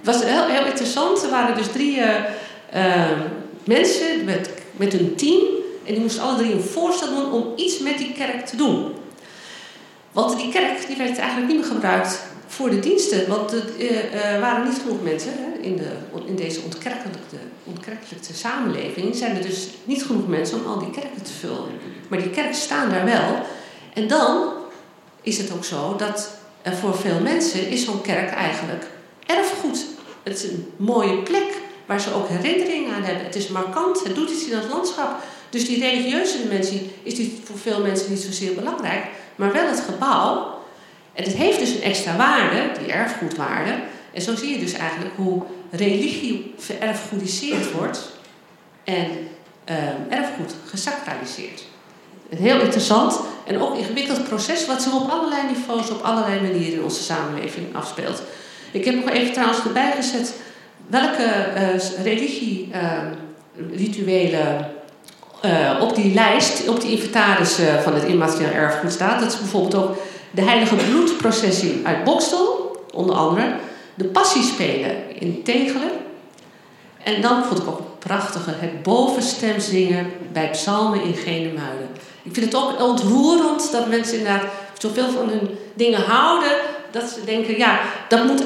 [0.03, 1.22] Was heel, heel interessant.
[1.22, 2.07] Er waren dus drie uh,
[2.74, 3.11] uh,
[3.64, 5.41] mensen met, met een team.
[5.87, 8.93] En die moesten alle drie een voorstel doen om iets met die kerk te doen.
[10.12, 13.28] Want die kerk die werd eigenlijk niet meer gebruikt voor de diensten.
[13.28, 15.90] Want er uh, waren niet genoeg mensen hè, in, de,
[16.26, 19.16] in deze ontkerkelijke, ontkerkelijke samenleving.
[19.16, 21.64] Zijn er dus niet genoeg mensen om al die kerken te vullen.
[22.09, 23.42] Maar die kerken staan daar wel.
[23.95, 24.53] En dan
[25.22, 26.30] is het ook zo dat
[26.62, 28.84] voor veel mensen is zo'n kerk eigenlijk
[29.26, 29.84] erfgoed.
[30.22, 33.24] Het is een mooie plek waar ze ook herinneringen aan hebben.
[33.24, 35.22] Het is markant, het doet iets in het landschap.
[35.51, 39.05] Dus die religieuze dimensie is voor veel mensen niet zozeer belangrijk.
[39.36, 40.53] Maar wel het gebouw
[41.14, 43.74] en het heeft dus een extra waarde, die erfgoedwaarde.
[44.12, 48.12] En zo zie je dus eigenlijk hoe religie vererfgoediseerd wordt
[48.84, 49.08] en
[49.70, 49.76] uh,
[50.18, 51.64] erfgoed gesacraliseerd.
[52.30, 56.72] Een heel interessant en ook ingewikkeld proces wat zich op allerlei niveaus, op allerlei manieren
[56.72, 58.22] in onze samenleving afspeelt.
[58.72, 60.34] Ik heb nog even trouwens erbij gezet
[60.86, 64.70] welke uh, religie-rituelen
[65.44, 69.20] uh, op die lijst, op die inventaris van het immaterieel erfgoed staat.
[69.20, 69.96] Dat is bijvoorbeeld ook
[70.35, 73.55] de heilige bloedprocessie uit Bokstel, onder andere.
[73.95, 75.91] De passiespelen in Tegelen.
[77.05, 81.89] En dan vond ik ook een prachtige, het bovenstem zingen bij psalmen in Genemuiden.
[82.22, 84.47] Ik vind het ook ontroerend dat mensen inderdaad
[84.78, 86.53] zoveel van hun dingen houden.
[86.91, 88.45] Dat ze denken, ja, dat moet...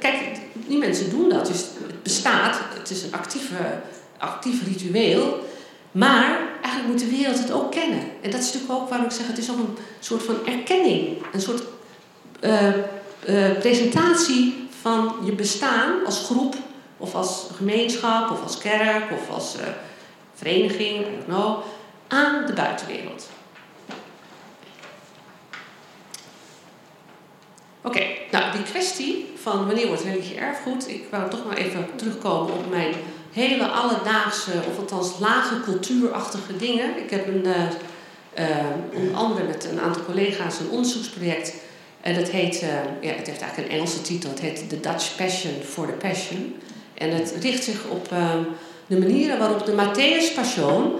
[0.00, 0.16] Kijk,
[0.52, 1.46] die mensen doen dat.
[1.46, 3.54] Dus het bestaat, het is een actieve,
[4.18, 5.44] actief ritueel.
[5.96, 8.00] Maar eigenlijk moet de wereld het ook kennen.
[8.20, 11.16] En dat is natuurlijk ook waarom ik zeg, het is ook een soort van erkenning.
[11.32, 11.62] Een soort
[12.40, 12.68] uh,
[13.28, 16.54] uh, presentatie van je bestaan als groep,
[16.96, 19.66] of als gemeenschap, of als kerk, of als uh,
[20.34, 21.64] vereniging, I don't
[22.08, 23.28] aan de buitenwereld.
[27.82, 32.52] Oké, nou die kwestie van wanneer wordt religie erfgoed, ik wou toch maar even terugkomen
[32.52, 32.94] op mijn
[33.36, 36.98] hele alledaagse, of althans lage cultuurachtige dingen.
[37.04, 37.54] Ik heb een, uh,
[38.38, 41.54] uh, onder andere met een aantal collega's een onderzoeksproject.
[42.00, 42.68] En dat heet, uh,
[43.00, 46.54] ja, het heeft eigenlijk een Engelse titel, het heet The Dutch Passion for the Passion.
[46.94, 48.08] En het richt zich op
[48.86, 50.92] de manieren waarop de Matthäus Passion,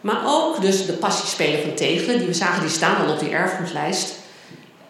[0.00, 3.30] maar ook dus de passiespelen van Tegelen, die we zagen, die staan al op die
[3.30, 4.14] erfgoedlijst.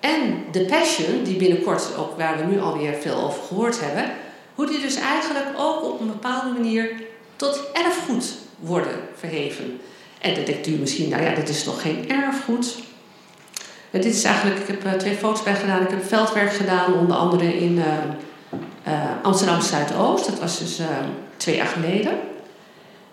[0.00, 4.04] En de Passion, die binnenkort ook, waar we nu alweer veel over gehoord hebben,
[4.54, 6.92] hoe die dus eigenlijk ook op een bepaalde manier
[7.36, 9.80] tot erfgoed worden verheven.
[10.20, 12.76] En dan denkt u misschien, nou ja, dit is nog geen erfgoed.
[13.90, 15.82] En dit is eigenlijk, ik heb uh, twee foto's bij gedaan.
[15.82, 17.84] Ik heb veldwerk gedaan, onder andere in uh,
[18.88, 20.26] uh, Amsterdam Zuidoost.
[20.26, 20.80] Dat was dus
[21.36, 22.12] twee jaar geleden.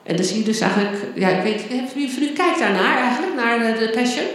[0.04, 3.36] En dan zie je dus eigenlijk, ja, ik weet, wie van u kijkt daarnaar eigenlijk,
[3.36, 4.26] naar de, de Passion?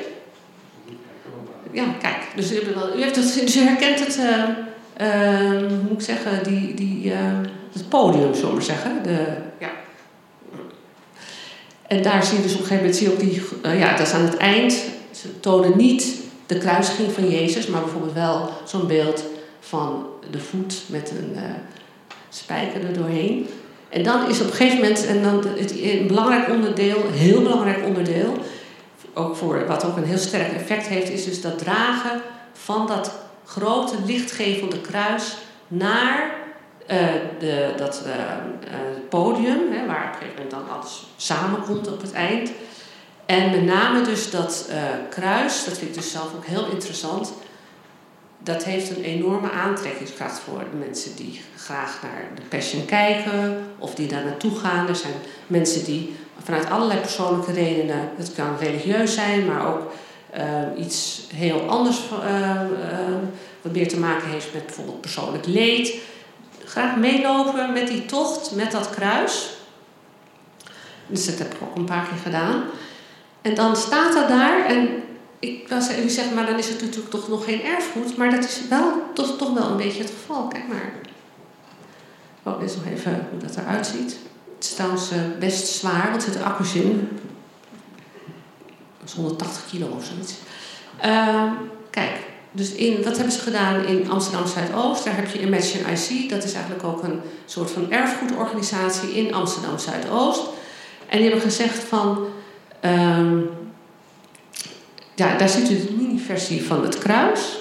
[1.72, 2.57] Ja, kijk, dus u,
[2.96, 4.18] u, heeft het, dus u herkent het,
[4.99, 7.12] hoe moet ik zeggen, die, die,
[7.72, 9.03] het podium, zullen we zeggen.
[9.03, 9.26] De,
[9.59, 9.70] ja.
[11.86, 14.07] En daar zie je dus op een gegeven moment, zie je ook die, ja, dat
[14.07, 14.72] is aan het eind.
[15.11, 19.24] Ze tonen niet de kruisiging van Jezus, maar bijvoorbeeld wel zo'n beeld
[19.61, 21.42] van de voet met een uh,
[22.28, 23.47] spijker er doorheen.
[23.88, 27.42] En dan is op een gegeven moment, en dan het, een belangrijk onderdeel, een heel
[27.42, 28.36] belangrijk onderdeel,
[29.14, 32.20] ook voor, wat ook een heel sterk effect heeft, is dus dat dragen
[32.53, 33.12] van dat
[33.45, 35.36] grote lichtgevende kruis
[35.68, 36.34] naar
[36.90, 36.99] uh,
[37.38, 38.12] de, dat uh,
[39.09, 42.51] podium, hè, waar op een gegeven moment dan alles samenkomt op het eind.
[43.26, 44.68] En met name dus dat
[45.11, 47.32] kruis, dat vind ik dus zelf ook heel interessant.
[48.38, 53.95] Dat heeft een enorme aantrekkingskracht voor de mensen die graag naar de Passion kijken of
[53.95, 54.88] die daar naartoe gaan.
[54.88, 55.14] Er zijn
[55.47, 59.92] mensen die vanuit allerlei persoonlijke redenen, het kan religieus zijn, maar ook
[60.39, 62.61] uh, iets heel anders, uh,
[63.62, 65.95] wat meer te maken heeft met bijvoorbeeld persoonlijk leed.
[66.64, 69.57] Graag meelopen met die tocht, met dat kruis.
[71.07, 72.64] Dus dat heb ik ook een paar keer gedaan.
[73.43, 74.89] En dan staat dat daar en
[75.39, 78.16] ik zeggen, u zegt, maar dan is het natuurlijk toch nog geen erfgoed.
[78.16, 80.49] Maar dat is wel, toch, toch wel een beetje het geval.
[80.49, 80.93] Kijk maar.
[82.43, 84.16] Oh, is nog even hoe dat eruit ziet.
[84.55, 87.18] Het is trouwens uh, best zwaar, want er zit accu's in.
[89.05, 90.34] Dat is 180 kilo of zoiets.
[91.05, 91.52] Uh,
[91.90, 92.11] kijk,
[92.52, 95.05] dus in, wat hebben ze gedaan in Amsterdam Zuidoost?
[95.05, 96.30] Daar heb je Imagine IC.
[96.30, 100.42] Dat is eigenlijk ook een soort van erfgoedorganisatie in Amsterdam Zuidoost.
[101.09, 102.26] En die hebben gezegd van
[102.84, 103.50] Um,
[105.14, 107.59] ja, daar ziet u de mini-versie van het kruis.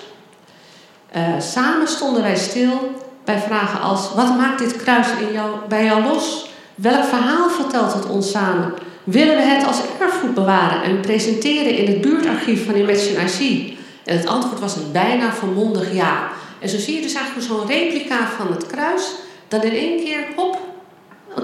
[1.15, 5.85] Uh, samen stonden wij stil bij vragen als: wat maakt dit kruis in jou, bij
[5.85, 6.49] jou los?
[6.75, 8.73] Welk verhaal vertelt het ons samen?
[9.03, 13.73] Willen we het als erfgoed bewaren en presenteren in het buurtarchief van Imagine IC?
[14.03, 16.29] En het antwoord was een bijna volmondig ja.
[16.59, 19.11] En zo zie je dus eigenlijk zo'n replica van het kruis,
[19.47, 20.59] dat in één keer, hop,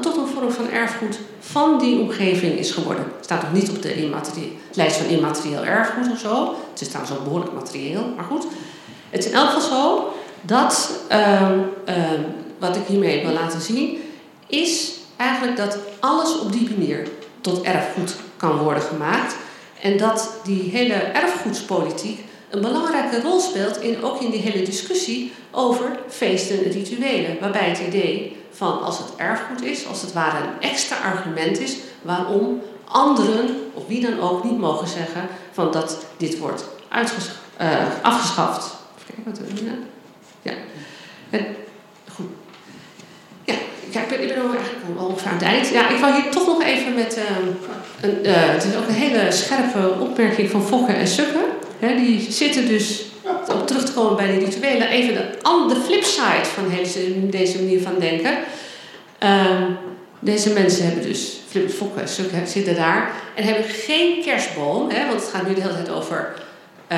[0.02, 3.04] tot een vorm van erfgoed van die omgeving is geworden.
[3.16, 6.56] Het staat nog niet op de lijst van immaterieel erfgoed of zo.
[6.72, 8.46] Het is trouwens ook behoorlijk materieel, maar goed.
[9.10, 11.42] Het is in elk geval zo dat uh,
[11.90, 11.96] uh,
[12.60, 13.98] wat ik hiermee wil laten zien,
[14.48, 17.08] is eigenlijk dat alles op die manier
[17.42, 19.36] tot erfgoed kan worden gemaakt.
[19.82, 22.20] En dat die hele erfgoedspolitiek
[22.50, 27.38] een belangrijke rol speelt in, ook in die hele discussie over feesten en rituelen.
[27.40, 31.78] Waarbij het idee van als het erfgoed is, als het ware een extra argument is
[32.02, 36.66] waarom anderen, of wie dan ook, niet mogen zeggen van dat dit wordt
[37.62, 38.76] uh, afgeschaft.
[39.06, 39.72] Kijken wat we
[40.42, 40.54] Ja.
[43.94, 44.00] En.
[44.00, 45.70] Ja, ik ben, ik ben eigenlijk al ongeveer aan het eind.
[45.70, 47.24] Ja, ik wou hier toch nog even met uh,
[48.02, 51.42] een, uh, het is ook een hele scherpe opmerking van Fokker en Sukker.
[51.80, 53.06] Die zitten dus
[53.54, 55.38] om terug te komen bij die rituelen, even de,
[55.68, 56.64] de flipside van
[57.30, 58.38] deze, manier van denken.
[59.24, 59.64] Uh,
[60.20, 62.10] deze mensen hebben dus, Flip Fokken
[62.46, 66.34] zitten daar en hebben geen kerstboom, hè, want het gaat nu de hele tijd over
[66.92, 66.98] uh,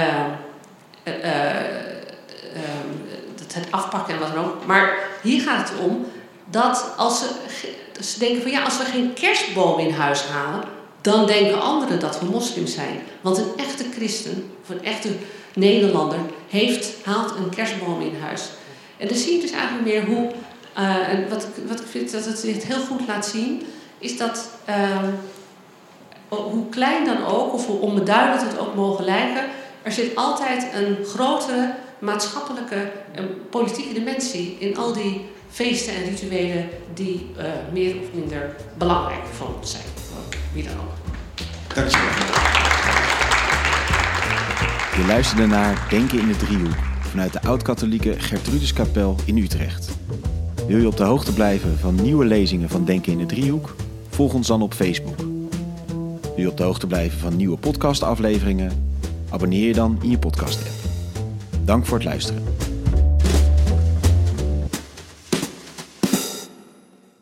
[3.53, 4.65] het afpakken en wat dan ook.
[4.65, 6.05] Maar hier gaat het om
[6.51, 7.29] dat als ze,
[8.03, 10.63] ze denken van ja, als we geen kerstboom in huis halen,
[11.01, 13.01] dan denken anderen dat we moslims zijn.
[13.21, 15.09] Want een echte christen, of een echte
[15.53, 18.49] Nederlander heeft, haalt een kerstboom in huis.
[18.97, 20.31] En dan zie je dus eigenlijk meer hoe,
[20.77, 23.61] uh, en wat, wat ik vind dat het dit heel goed laat zien,
[23.97, 25.03] is dat uh,
[26.27, 29.43] hoe klein dan ook, of hoe onbeduidend het ook mogen lijken,
[29.81, 36.69] er zit altijd een grotere maatschappelijke en politieke dimensie in al die feesten en rituelen
[36.93, 37.43] die uh,
[37.73, 39.83] meer of minder belangrijk voor ons zijn.
[40.53, 40.93] wie dan ook.
[41.75, 42.07] Dankjewel.
[44.97, 49.89] Je luisterde naar Denken in de Driehoek vanuit de Oud-Katholieke Gertruduskapel in Utrecht.
[50.67, 53.75] Wil je op de hoogte blijven van nieuwe lezingen van Denken in de Driehoek?
[54.09, 55.17] Volg ons dan op Facebook.
[56.21, 58.71] Wil je op de hoogte blijven van nieuwe podcastafleveringen?
[59.29, 60.75] Abonneer je dan in je podcast-app.
[61.65, 62.43] Dank voor het luisteren.